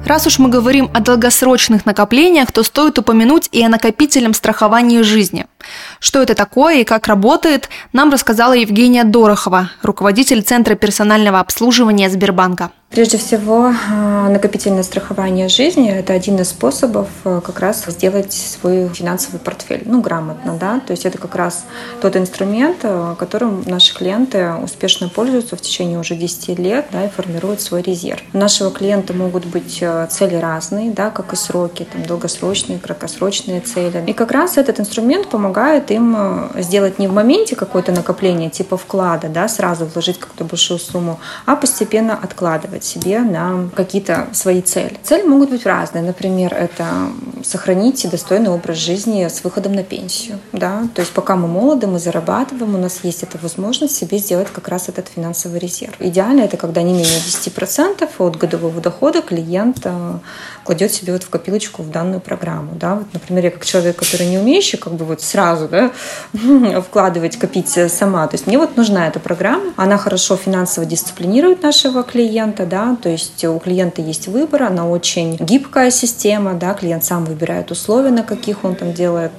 Раз 0.06 0.28
уж 0.28 0.38
мы 0.38 0.50
говорим 0.50 0.90
о 0.94 1.00
долгосрочных 1.00 1.86
накоплениях, 1.86 2.52
то 2.52 2.64
стоит 2.64 3.00
упомянуть 3.00 3.48
и 3.54 3.64
о 3.64 3.70
накопительном 3.70 4.34
страховании 4.34 5.02
жизни. 5.02 5.46
Что 6.00 6.22
это 6.22 6.36
такое 6.36 6.82
и 6.82 6.84
как 6.84 7.08
работает, 7.08 7.70
нам 7.94 8.12
рассказала 8.12 8.54
Евгения 8.54 9.04
Дорохова, 9.04 9.72
руководитель 9.82 10.42
Центра 10.42 10.76
персонального 10.76 11.40
обслуживания 11.40 12.10
Сбербанка. 12.10 12.72
Прежде 12.94 13.18
всего, 13.18 13.72
э, 13.72 14.30
накопительное 14.30 14.84
страхование 14.84 15.50
жизни– 15.50 15.90
это 15.92 16.14
один 16.14 16.40
из 16.40 16.50
способов 16.50 17.08
э, 17.24 17.42
как 17.44 17.60
раз 17.60 17.84
сделать 17.88 18.34
свой 18.34 18.88
финансовый 18.88 19.40
портфель, 19.40 19.82
ну, 19.86 20.00
грамотно, 20.00 20.58
да, 20.60 20.80
то 20.80 20.92
есть 20.92 21.04
это 21.04 21.18
как 21.18 21.34
раз 21.34 21.66
тот 22.02 22.16
инструмент, 22.16 22.78
э, 22.84 23.16
которым 23.18 23.64
наши 23.66 23.96
клиенты 23.96 24.52
успешно 24.62 25.10
пользуются 25.10 25.56
в 25.56 25.62
течение 25.62 25.98
уже 25.98 26.16
10 26.16 26.60
лет, 26.60 26.86
да, 26.92 27.06
и 27.06 27.10
формируют 27.10 27.62
свой 27.62 27.82
резерв. 27.82 28.22
У 28.32 28.38
нашего 28.38 28.70
клиента 28.70 29.14
могут 29.14 29.46
быть 29.46 29.84
цели 30.10 30.36
разные, 30.36 30.92
да, 30.92 31.10
как 31.10 31.34
и 31.34 31.36
сроки, 31.36 31.88
там, 31.92 32.06
долгосрочные, 32.06 32.78
краткосрочные 32.78 33.62
цели. 33.62 34.04
И 34.06 34.14
как 34.14 34.32
раз 34.32 34.58
этот 34.58 34.80
инструмент 34.80 35.30
помогает 35.30 35.90
им 35.90 36.16
сделать 36.60 37.00
не 37.00 37.08
в 37.08 37.14
моменте 37.14 37.56
какое-то 37.56 37.92
накопление 37.92 38.52
типа 38.52 38.78
вклада, 38.78 39.30
да, 39.30 39.48
сразу 39.48 39.86
вложить 39.86 40.20
какую-то 40.20 40.44
большую 40.44 40.78
сумму, 40.78 41.20
а 41.48 41.56
постепенно 41.56 42.14
откладывать 42.14 42.83
себе 42.84 43.20
на 43.20 43.70
какие-то 43.76 44.28
свои 44.34 44.62
цели. 44.62 44.98
Цели 45.04 45.24
могут 45.24 45.50
быть 45.50 45.66
разные. 45.66 46.04
Например, 46.04 46.54
это 46.54 46.86
сохранить 47.44 48.10
достойный 48.10 48.50
образ 48.50 48.78
жизни 48.78 49.28
с 49.28 49.44
выходом 49.44 49.74
на 49.74 49.84
пенсию. 49.84 50.40
Да? 50.52 50.88
То 50.94 51.02
есть 51.02 51.14
пока 51.14 51.36
мы 51.36 51.48
молоды, 51.48 51.88
мы 51.88 52.00
зарабатываем, 52.00 52.76
у 52.76 52.78
нас 52.78 53.00
есть 53.04 53.24
эта 53.24 53.38
возможность 53.38 53.96
себе 53.96 54.18
сделать 54.18 54.48
как 54.52 54.68
раз 54.68 54.90
этот 54.90 55.08
финансовый 55.08 55.60
резерв. 55.60 55.96
Идеально 56.00 56.42
это 56.42 56.58
когда 56.58 56.82
не 56.82 56.94
менее 56.94 57.20
10% 57.20 58.10
от 58.20 58.38
годового 58.38 58.82
дохода 58.82 59.22
клиент 59.22 59.82
э, 59.84 60.20
кладет 60.64 60.92
себе 60.92 61.14
вот 61.14 61.24
в 61.24 61.30
копилочку 61.30 61.84
в 61.84 61.90
данную 61.90 62.22
программу. 62.22 62.76
Да? 62.76 62.96
Вот, 62.96 63.08
например, 63.14 63.46
я 63.46 63.52
как 63.52 63.66
человек, 63.66 63.96
который 63.98 64.28
не 64.28 64.38
умеющий 64.38 64.78
как 64.78 64.94
бы 64.94 65.06
вот 65.06 65.22
сразу 65.22 65.68
да, 65.68 65.92
вкладывать, 66.82 67.38
копить 67.38 67.78
сама. 67.90 68.28
То 68.28 68.36
есть 68.36 68.48
мне 68.48 68.58
вот 68.58 68.78
нужна 68.78 69.08
эта 69.08 69.20
программа, 69.20 69.74
она 69.76 69.98
хорошо 69.98 70.36
финансово 70.36 70.86
дисциплинирует 70.86 71.64
нашего 71.64 72.04
клиента, 72.04 72.66
да, 72.74 72.98
то 73.00 73.08
есть 73.08 73.46
у 73.46 73.60
клиента 73.60 74.02
есть 74.02 74.28
выбор, 74.28 74.64
она 74.64 74.88
очень 74.90 75.38
гибкая 75.40 75.92
система, 75.92 76.56
да, 76.56 76.74
клиент 76.74 77.04
сам 77.04 77.24
выбирает 77.24 77.70
условия, 77.70 78.10
на 78.10 78.24
каких 78.24 78.66
он 78.66 78.74
там 78.76 78.94
делает 78.94 79.32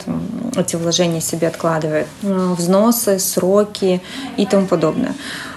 эти 0.57 0.77
вложения 0.77 1.21
себе 1.21 1.49
откладывает, 1.49 2.07
э, 2.23 2.55
взносы, 2.57 3.19
сроки 3.19 4.01
и 4.37 4.47
тому 4.47 4.67
подобное. 4.67 5.15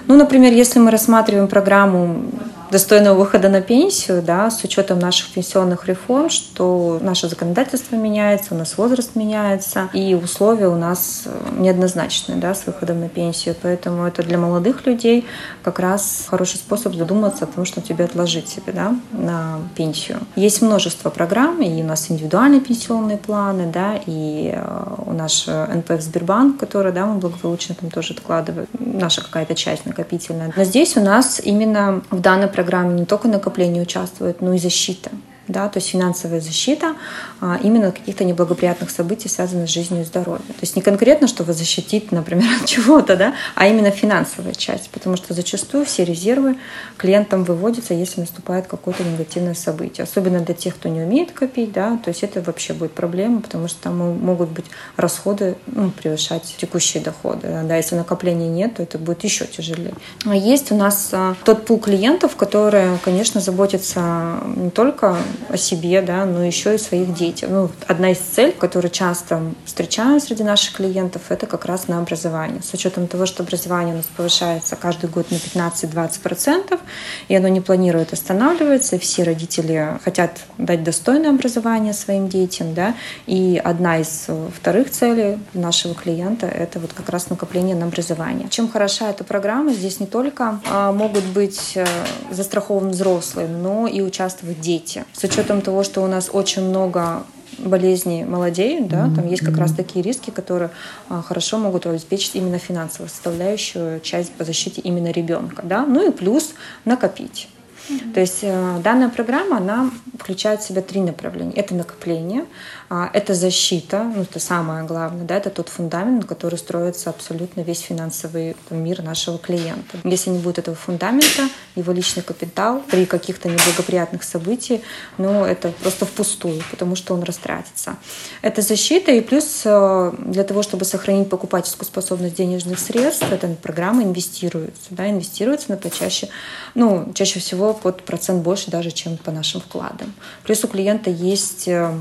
Ну, 0.08 0.18
например, 0.18 0.54
если 0.54 0.80
мы 0.80 0.90
рассматриваем 0.90 1.48
программу 1.48 2.24
достойного 2.72 3.18
выхода 3.18 3.50
на 3.50 3.62
пенсию, 3.62 4.22
да, 4.22 4.50
с 4.50 4.64
учетом 4.64 5.00
наших 5.00 5.30
пенсионных 5.30 5.88
реформ, 5.88 6.30
что 6.30 7.00
наше 7.02 7.30
законодательство 7.30 7.96
меняется, 7.96 8.54
у 8.54 8.58
нас 8.58 8.78
возраст 8.78 9.16
меняется, 9.16 9.90
и 9.94 10.16
условия 10.16 10.68
у 10.68 10.76
нас 10.76 11.24
э, 11.26 11.30
неоднозначные 11.58 12.38
да, 12.38 12.54
с 12.54 12.66
выходом 12.66 13.00
на 13.00 13.10
пенсию. 13.10 13.56
Поэтому 13.62 14.06
это 14.06 14.24
для 14.24 14.38
молодых 14.38 14.86
людей 14.86 15.26
как 15.64 15.80
раз 15.80 16.26
хороший 16.28 16.58
способ 16.58 16.96
задуматься 16.96 17.46
о 17.46 17.48
том, 17.48 17.66
что 17.66 17.82
тебе 17.82 18.06
отложить 18.06 18.50
себе 18.50 18.74
да, 18.74 18.96
на 19.12 19.60
пенсию. 19.76 20.20
Есть 20.36 20.62
множество 20.62 21.10
программ, 21.10 21.62
и 21.62 21.82
у 21.82 21.86
нас 21.86 22.10
индивидуальные 22.10 22.62
пенсионные 22.62 23.18
планы, 23.18 23.70
да, 23.72 24.00
и 24.06 24.54
э, 24.56 24.84
у 25.06 25.14
нас 25.14 25.48
НПФ 25.48 26.02
Сбербанк, 26.02 26.60
который 26.60 26.92
да, 26.92 27.06
мы 27.06 27.20
благополучно 27.20 27.76
там 27.76 27.90
тоже 27.90 28.14
откладываем, 28.14 28.68
наша 28.80 29.22
какая-то 29.22 29.56
часть 29.56 29.86
накопительная. 29.86 30.52
Но 30.56 30.64
здесь 30.64 30.98
у 30.98 31.02
нас 31.02 31.42
именно 31.44 32.02
в 32.12 32.20
данной 32.20 32.48
программе 32.58 33.00
не 33.00 33.06
только 33.06 33.28
накопление 33.28 33.84
участвует, 33.84 34.42
но 34.42 34.52
и 34.54 34.58
защита 34.58 35.12
да, 35.48 35.70
то 35.70 35.78
есть 35.78 35.90
финансовая 35.90 36.42
защита 36.42 36.96
а, 37.42 37.60
именно 37.64 37.92
каких-то 37.92 38.24
неблагоприятных 38.24 38.90
событий, 38.90 39.30
связанных 39.30 39.70
с 39.70 39.74
жизнью 39.74 40.02
и 40.02 40.06
здоровьем. 40.06 40.46
То 40.48 40.62
есть 40.62 40.76
не 40.76 40.82
конкретно, 40.82 41.28
что 41.28 41.44
вас 41.44 41.58
защитит, 41.58 42.12
например, 42.12 42.48
от 42.62 42.66
чего-то, 42.68 43.16
да, 43.16 43.34
а 43.56 43.68
именно 43.68 43.92
финансовая 43.92 44.54
часть, 44.54 44.90
потому 44.90 45.16
что 45.18 45.34
зачастую 45.34 45.86
все 45.86 46.04
резервы 46.04 46.58
клиентам 46.98 47.44
выводятся, 47.44 47.94
если 47.94 48.22
наступает 48.22 48.68
какое-то 48.68 49.04
негативное 49.04 49.54
событие. 49.54 50.04
Особенно 50.04 50.40
для 50.40 50.54
тех, 50.54 50.76
кто 50.76 50.90
не 50.90 51.02
умеет 51.02 51.32
копить, 51.32 51.72
да, 51.72 51.98
то 52.04 52.10
есть 52.10 52.24
это 52.24 52.42
вообще 52.42 52.74
будет 52.74 52.94
проблема, 52.94 53.42
потому 53.42 53.68
что 53.68 53.84
там 53.84 53.98
могут 53.98 54.50
быть 54.50 54.66
расходы 54.96 55.56
ну, 55.68 55.92
превышать 55.92 56.56
текущие 56.58 57.04
доходы. 57.04 57.48
Да, 57.64 57.76
если 57.76 57.96
накопления 57.96 58.50
нет, 58.50 58.76
то 58.76 58.84
это 58.84 58.98
будет 58.98 59.24
еще 59.24 59.46
тяжелее. 59.46 59.94
А 60.26 60.36
есть 60.36 60.72
у 60.72 60.76
нас 60.76 61.10
а, 61.12 61.36
тот 61.44 61.66
пул 61.66 61.80
клиентов, 61.80 62.36
которые, 62.36 62.98
конечно, 63.04 63.42
заботятся 63.42 64.40
не 64.56 64.70
только 64.70 65.18
о 65.50 65.58
себе, 65.58 66.02
да, 66.02 66.26
но 66.26 66.44
еще 66.44 66.76
и 66.76 66.78
своих 66.78 67.14
детях. 67.14 67.50
Ну, 67.50 67.70
одна 67.88 68.12
из 68.12 68.18
целей, 68.18 68.52
которую 68.52 68.92
часто 68.92 69.42
встречаем 69.66 70.20
среди 70.20 70.44
наших 70.44 70.76
клиентов, 70.76 71.24
это 71.30 71.46
как 71.46 71.66
раз 71.66 71.88
на 71.88 72.00
образование. 72.00 72.62
С 72.62 72.74
учетом 72.74 73.08
того, 73.08 73.26
что 73.26 73.44
образование 73.44 73.94
у 73.94 73.98
нас 73.98 74.08
повышается 74.08 74.76
каждый 74.76 75.10
год 75.10 75.32
на 75.32 75.36
15-20%, 75.36 76.80
и 77.28 77.36
оно 77.36 77.48
не 77.48 77.62
планирует 77.62 78.14
останавливаться, 78.14 79.00
все 79.00 79.24
родители 79.24 80.00
хотят 80.04 80.40
дать 80.58 80.84
достойное 80.84 81.32
образование 81.32 81.94
своим 81.94 82.28
детям, 82.28 82.74
да, 82.74 82.96
и 83.26 83.62
одна 83.64 84.00
из 84.00 84.28
вторых 84.56 84.92
целей 84.92 85.40
нашего 85.54 85.96
клиента— 85.96 86.48
это 86.48 86.80
вот 86.80 86.94
как 86.94 87.10
раз 87.10 87.30
накопление 87.30 87.76
на 87.76 87.86
образование. 87.86 88.50
Чем 88.50 88.70
хороша 88.70 89.10
эта 89.10 89.24
программа? 89.24 89.74
Здесь 89.74 90.00
не 90.00 90.08
только 90.08 90.60
а, 90.70 90.92
могут 90.92 91.24
быть 91.26 91.74
э, 91.76 91.86
застрахованы 92.32 92.90
взрослые, 92.90 93.48
но 93.48 93.88
и 93.88 94.02
участвовать 94.02 94.60
дети. 94.60 95.06
С 95.14 95.24
учетом 95.28 95.62
того, 95.62 95.84
что 95.84 96.02
у 96.02 96.08
нас 96.08 96.30
очень 96.32 96.64
много 96.64 97.24
болезней 97.58 98.24
молодеют, 98.24 98.88
да, 98.88 99.10
там 99.16 99.28
есть 99.28 99.44
как 99.44 99.58
раз 99.58 99.72
такие 99.72 100.04
риски, 100.04 100.30
которые 100.30 100.70
а, 101.10 101.22
хорошо 101.22 101.58
могут 101.58 101.86
обеспечить 101.86 102.36
именно 102.36 102.60
финансовую 102.60 103.10
составляющую 103.10 104.00
часть 104.02 104.32
по 104.34 104.44
защите 104.44 104.82
именно 104.82 105.12
ребенка, 105.12 105.64
да, 105.64 105.86
ну 105.86 106.08
и 106.08 106.12
плюс 106.12 106.54
накопить. 106.86 107.50
Mm-hmm. 107.90 108.14
То 108.14 108.20
есть 108.20 108.40
э, 108.42 108.80
данная 108.84 109.10
программа, 109.10 109.58
она 109.58 109.90
включает 110.20 110.62
в 110.62 110.68
себя 110.68 110.82
три 110.82 111.00
направления. 111.00 111.54
Это 111.54 111.74
накопление, 111.74 112.46
это 112.90 113.34
защита, 113.34 114.04
ну, 114.04 114.22
это 114.22 114.40
самое 114.40 114.86
главное, 114.86 115.26
да, 115.26 115.36
это 115.36 115.50
тот 115.50 115.68
фундамент, 115.68 116.22
на 116.22 116.28
который 116.28 116.58
строится 116.58 117.10
абсолютно 117.10 117.62
весь 117.62 117.82
финансовый 117.82 118.56
мир 118.70 119.04
нашего 119.04 119.38
клиента. 119.38 119.98
Если 120.06 120.30
не 120.30 120.40
будет 120.40 120.60
этого 120.60 120.76
фундамента, 120.76 121.50
его 121.76 121.92
личный 121.92 122.24
капитал 122.24 122.82
при 122.90 123.06
каких-то 123.06 123.50
неблагоприятных 123.50 124.24
событиях, 124.24 124.82
ну, 125.18 125.44
это 125.44 125.72
просто 125.82 126.06
впустую, 126.06 126.62
потому 126.72 126.96
что 126.96 127.14
он 127.14 127.24
растратится. 127.24 127.98
Это 128.42 128.62
защита, 128.62 129.12
и 129.12 129.20
плюс 129.20 129.64
э, 129.66 130.14
для 130.20 130.46
того, 130.46 130.64
чтобы 130.64 130.86
сохранить 130.86 131.30
покупательскую 131.30 131.86
способность 131.86 132.36
денежных 132.36 132.80
средств, 132.80 133.30
эта 133.30 133.48
программа 133.48 134.04
инвестируется, 134.04 134.88
да, 134.92 135.10
инвестируется 135.10 135.72
на 135.72 135.78
почаще, 135.78 136.30
ну, 136.74 137.12
чаще 137.14 137.40
всего 137.40 137.74
под 137.74 138.04
процент 138.04 138.44
больше 138.44 138.72
даже, 138.72 138.92
чем 138.92 139.18
по 139.18 139.32
нашим 139.32 139.60
вкладам. 139.60 140.14
Плюс 140.44 140.64
у 140.64 140.68
клиента 140.70 141.10
есть 141.10 141.68
э, 141.68 141.74
а, 141.78 142.00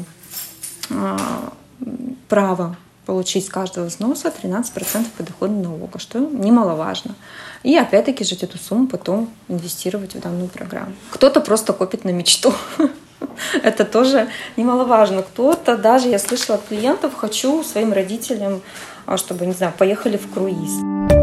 право 2.29 2.77
получить 3.07 3.47
с 3.47 3.49
каждого 3.49 3.87
взноса 3.87 4.33
13% 4.43 5.07
подоходного 5.17 5.77
налога, 5.77 5.99
что 5.99 6.19
немаловажно. 6.19 7.15
И 7.63 7.77
опять-таки 7.77 8.25
же 8.25 8.35
эту 8.35 8.59
сумму 8.59 8.89
потом 8.89 9.31
инвестировать 9.49 10.15
в 10.15 10.21
данную 10.21 10.49
программу. 10.49 10.93
Кто-то 11.11 11.41
просто 11.41 11.73
копит 11.73 12.05
на 12.05 12.11
мечту. 12.11 12.53
Это 13.63 13.85
тоже 13.85 14.29
немаловажно. 14.57 15.23
Кто-то, 15.23 15.77
даже 15.77 16.09
я 16.09 16.19
слышала 16.19 16.59
от 16.59 16.67
клиентов, 16.67 17.15
хочу 17.15 17.63
своим 17.63 17.93
родителям, 17.93 18.61
а, 19.07 19.17
чтобы, 19.17 19.47
не 19.47 19.53
знаю, 19.53 19.73
поехали 19.77 20.17
в 20.17 20.33
круиз. 20.33 21.16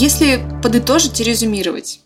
Если 0.00 0.40
подытожить 0.62 1.20
и 1.20 1.24
резюмировать, 1.24 2.00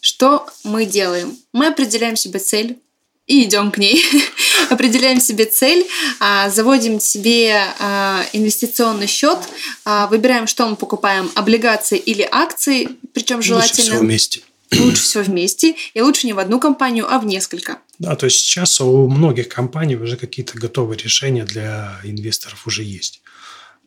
что 0.00 0.46
мы 0.62 0.86
делаем? 0.86 1.36
Мы 1.52 1.66
определяем 1.66 2.14
себе 2.14 2.38
цель 2.38 2.78
и 3.26 3.42
идем 3.42 3.72
к 3.72 3.78
ней. 3.78 4.00
определяем 4.70 5.20
себе 5.20 5.46
цель, 5.46 5.84
а, 6.20 6.50
заводим 6.50 7.00
себе 7.00 7.64
а, 7.80 8.24
инвестиционный 8.32 9.08
счет, 9.08 9.38
а, 9.84 10.06
выбираем, 10.06 10.46
что 10.46 10.68
мы 10.68 10.76
покупаем, 10.76 11.32
облигации 11.34 11.98
или 11.98 12.26
акции, 12.30 12.90
причем 13.12 13.42
желательно... 13.42 13.76
Лучше 13.76 13.90
всего 13.90 13.98
вместе. 13.98 14.40
Лучше 14.78 15.02
всего 15.02 15.24
вместе, 15.24 15.74
и 15.94 16.00
лучше 16.00 16.28
не 16.28 16.34
в 16.34 16.38
одну 16.38 16.60
компанию, 16.60 17.12
а 17.12 17.18
в 17.18 17.26
несколько. 17.26 17.78
Да, 17.98 18.14
то 18.14 18.26
есть 18.26 18.38
сейчас 18.38 18.80
у 18.80 19.08
многих 19.08 19.48
компаний 19.48 19.96
уже 19.96 20.16
какие-то 20.16 20.56
готовые 20.56 20.96
решения 20.96 21.44
для 21.44 21.98
инвесторов 22.04 22.68
уже 22.68 22.84
есть. 22.84 23.20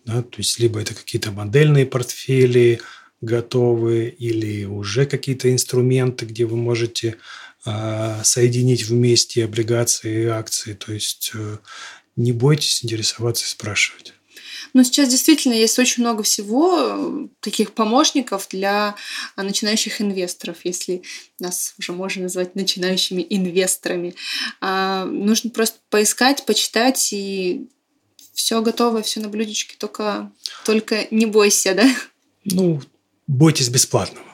Да, 0.04 0.22
то 0.24 0.38
есть 0.38 0.60
либо 0.60 0.80
это 0.82 0.94
какие-то 0.94 1.32
модельные 1.32 1.86
портфели, 1.86 2.82
готовы 3.22 4.08
или 4.08 4.66
уже 4.66 5.06
какие-то 5.06 5.52
инструменты, 5.52 6.26
где 6.26 6.46
вы 6.46 6.58
можете 6.58 7.18
э, 7.66 8.22
соединить 8.24 8.86
вместе 8.86 9.46
облигации 9.46 10.24
и 10.24 10.28
акции. 10.28 10.74
То 10.74 10.94
есть 10.94 11.32
э, 11.34 11.58
не 12.16 12.32
бойтесь 12.32 12.84
интересоваться 12.84 13.46
и 13.46 13.50
спрашивать. 13.50 14.14
Но 14.74 14.84
сейчас 14.84 15.08
действительно 15.08 15.54
есть 15.54 15.80
очень 15.80 16.04
много 16.04 16.22
всего, 16.24 17.30
таких 17.40 17.72
помощников 17.72 18.48
для 18.50 18.96
начинающих 19.38 20.02
инвесторов, 20.02 20.58
если 20.66 21.02
нас 21.40 21.76
уже 21.80 21.94
можно 21.94 22.24
назвать 22.24 22.56
начинающими 22.56 23.26
инвесторами. 23.30 24.16
А, 24.60 25.06
нужно 25.06 25.50
просто 25.50 25.80
поискать, 25.90 26.46
почитать, 26.46 27.14
и 27.14 27.70
все 28.34 28.62
готово, 28.62 29.02
все 29.02 29.22
на 29.22 29.30
блюдечке, 29.30 29.78
только, 29.78 30.30
только 30.66 31.08
не 31.10 31.26
бойся, 31.26 31.74
да? 31.74 31.90
Ну, 32.44 32.82
бойтесь 33.28 33.70
бесплатного. 33.70 34.26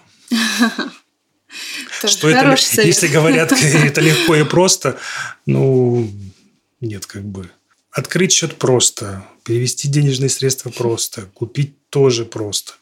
Что 2.06 2.30
это, 2.30 2.56
если 2.82 3.08
говорят, 3.08 3.52
это 3.62 4.02
легко 4.02 4.36
и 4.36 4.44
просто, 4.44 4.98
ну, 5.46 6.10
нет, 6.80 7.06
как 7.06 7.24
бы. 7.24 7.50
Открыть 7.92 8.32
счет 8.32 8.56
просто, 8.56 9.28
перевести 9.44 9.88
денежные 9.88 10.30
средства 10.30 10.70
просто, 10.70 11.24
купить 11.34 11.74
тоже 11.90 12.26
просто. 12.26 12.74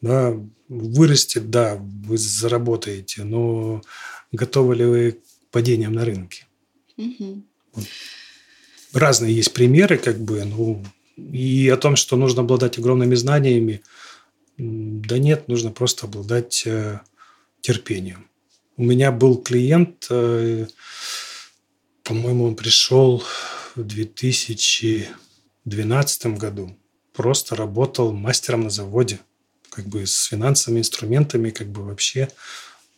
Да, 0.00 0.34
вырастет, 0.68 1.50
да, 1.50 1.76
вы 1.76 2.16
заработаете, 2.16 3.24
но 3.24 3.82
готовы 4.30 4.76
ли 4.76 4.84
вы 4.84 5.12
к 5.12 5.50
падениям 5.50 5.92
на 5.92 6.04
рынке? 6.04 6.46
Угу. 6.96 7.42
Разные 8.92 9.34
есть 9.34 9.52
примеры, 9.52 9.98
как 9.98 10.18
бы, 10.18 10.44
ну, 10.44 10.84
и 11.16 11.68
о 11.68 11.76
том, 11.76 11.96
что 11.96 12.16
нужно 12.16 12.42
обладать 12.42 12.78
огромными 12.78 13.16
знаниями– 13.16 13.82
Да 14.58 15.18
нет, 15.18 15.48
нужно 15.48 15.70
просто 15.70 16.06
обладать 16.06 16.62
э, 16.66 17.00
терпением. 17.60 18.28
У 18.76 18.84
меня 18.84 19.12
был 19.12 19.36
клиент, 19.36 20.06
э, 20.10 20.66
по-моему, 22.02 22.44
он 22.44 22.56
пришел 22.56 23.22
в 23.74 23.82
2012 23.82 26.26
году. 26.38 26.74
Просто 27.12 27.56
работал 27.56 28.12
мастером 28.12 28.62
на 28.62 28.70
заводе, 28.70 29.20
как 29.70 29.86
бы 29.86 30.06
с 30.06 30.24
финансовыми 30.24 30.80
инструментами, 30.80 31.50
как 31.50 31.68
бы 31.68 31.82
вообще 31.82 32.28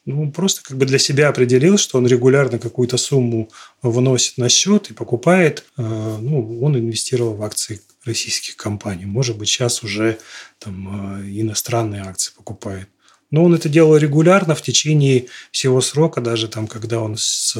ну, 0.08 0.32
просто 0.32 0.62
как 0.62 0.78
бы 0.78 0.86
для 0.86 0.98
себя 0.98 1.28
определил, 1.28 1.76
что 1.76 1.98
он 1.98 2.06
регулярно 2.06 2.58
какую-то 2.58 2.96
сумму 2.96 3.50
выносит 3.82 4.38
на 4.38 4.48
счет 4.48 4.90
и 4.90 4.94
покупает. 4.94 5.64
Э, 5.76 6.16
ну, 6.20 6.62
он 6.62 6.78
инвестировал 6.78 7.34
в 7.34 7.42
акции 7.42 7.82
российских 8.08 8.56
компаний. 8.56 9.06
Может 9.06 9.38
быть, 9.38 9.48
сейчас 9.48 9.82
уже 9.82 10.18
там 10.58 11.20
э, 11.22 11.30
иностранные 11.40 12.02
акции 12.02 12.32
покупает. 12.34 12.88
Но 13.30 13.44
он 13.44 13.54
это 13.54 13.68
делал 13.68 13.96
регулярно 13.96 14.54
в 14.54 14.62
течение 14.62 15.26
всего 15.52 15.80
срока, 15.80 16.20
даже 16.20 16.48
там, 16.48 16.66
когда 16.66 17.00
он 17.00 17.16
с 17.16 17.56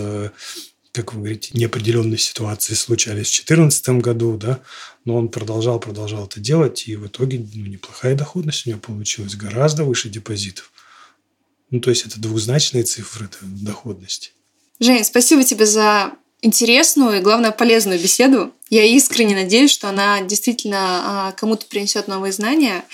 как 0.93 1.15
вы 1.15 1.21
говорите, 1.21 1.51
неопределенные 1.53 2.19
ситуации 2.19 2.75
случались 2.75 3.29
в 3.29 3.47
2014 3.47 3.89
году, 4.01 4.37
да, 4.37 4.61
но 5.05 5.17
он 5.17 5.29
продолжал, 5.29 5.79
продолжал 5.79 6.27
это 6.27 6.41
делать, 6.41 6.89
и 6.89 6.97
в 6.97 7.07
итоге 7.07 7.39
ну, 7.55 7.67
неплохая 7.67 8.17
доходность 8.17 8.67
у 8.67 8.71
него 8.71 8.81
получилась, 8.81 9.37
гораздо 9.37 9.85
выше 9.85 10.09
депозитов. 10.09 10.73
Ну, 11.71 11.81
то 11.81 11.91
есть 11.91 12.07
это 12.07 12.21
двузначные 12.21 12.83
цифры 12.83 13.27
это 13.27 13.39
доходности. 13.43 14.31
Жень, 14.81 15.05
спасибо 15.05 15.45
тебе 15.45 15.67
за 15.67 16.13
интересную 16.41 17.19
и, 17.19 17.23
главное, 17.23 17.51
полезную 17.51 18.01
беседу. 18.01 18.53
Я 18.71 18.85
искренне 18.85 19.35
надеюсь, 19.35 19.71
что 19.71 19.89
она 19.89 20.21
действительно 20.21 20.79
а, 20.79 21.33
кому-то 21.33 21.67
принесет 21.67 22.07
новые 22.07 22.33
знания, 22.33 22.85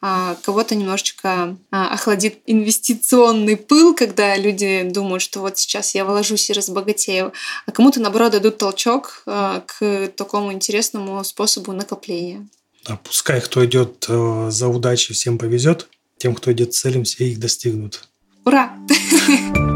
а, 0.00 0.36
кого-то 0.42 0.74
немножечко 0.74 1.56
а, 1.70 1.88
охладит 1.88 2.38
инвестиционный 2.46 3.56
пыл, 3.56 3.94
когда 3.94 4.36
люди 4.36 4.82
думают, 4.84 5.22
что 5.22 5.40
вот 5.40 5.58
сейчас 5.58 5.94
я 5.94 6.04
вложусь 6.04 6.50
и 6.50 6.52
разбогатею, 6.52 7.32
а 7.66 7.72
кому-то, 7.72 8.00
наоборот, 8.00 8.32
дадут 8.32 8.58
толчок 8.58 9.22
к 9.24 10.08
такому 10.16 10.52
интересному 10.52 11.24
способу 11.24 11.72
накопления. 11.72 12.46
Да, 12.86 12.98
пускай 13.02 13.40
кто 13.40 13.64
идет 13.64 14.06
э, 14.08 14.48
за 14.50 14.68
удачей, 14.68 15.14
всем 15.14 15.38
повезет. 15.38 15.88
Тем, 16.18 16.34
кто 16.34 16.52
идет 16.52 16.74
целям, 16.74 17.04
все 17.04 17.28
их 17.28 17.38
достигнут. 17.38 18.08
Ура! 18.44 18.76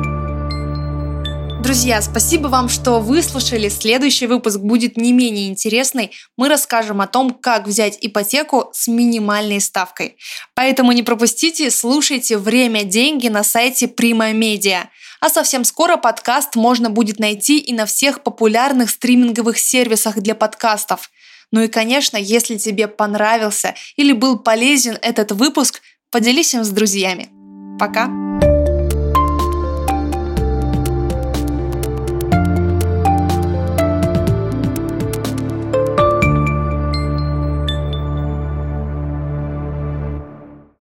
Друзья, 1.67 2.01
спасибо 2.01 2.47
вам, 2.47 2.69
что 2.69 3.01
выслушали. 3.01 3.69
Следующий 3.69 4.29
выпуск 4.29 4.61
будет 4.61 4.97
не 4.97 5.13
менее 5.13 5.49
интересный. 5.49 6.13
Мы 6.37 6.49
расскажем 6.49 7.01
о 7.01 7.09
том, 7.09 7.31
как 7.33 7.67
взять 7.67 7.99
ипотеку 8.01 8.71
с 8.73 8.87
минимальной 8.87 9.61
ставкой. 9.61 10.17
Поэтому 10.55 10.93
не 10.93 11.03
пропустите, 11.03 11.73
слушайте 11.73 12.39
«Время– 12.39 12.83
деньги» 12.85 13.27
на 13.27 13.43
сайте 13.43 13.87
Prima 13.87 14.33
Media. 14.33 14.85
А 15.21 15.29
совсем 15.29 15.65
скоро 15.65 15.97
подкаст 15.97 16.55
можно 16.55 16.89
будет 16.89 17.19
найти 17.19 17.59
и 17.59 17.73
на 17.73 17.85
всех 17.85 18.23
популярных 18.23 18.89
стриминговых 18.91 19.59
сервисах 19.59 20.19
для 20.19 20.37
подкастов. 20.37 21.11
Ну 21.51 21.63
и, 21.63 21.67
конечно, 21.67 22.17
если 22.17 22.59
тебе 22.59 22.87
понравился 22.87 23.75
или 23.97 24.13
был 24.13 24.39
полезен 24.39 24.99
этот 25.03 25.33
выпуск, 25.33 25.83
поделись 26.13 26.55
им 26.55 26.63
с 26.63 26.69
друзьями. 26.69 27.29
Пока! 27.77 28.09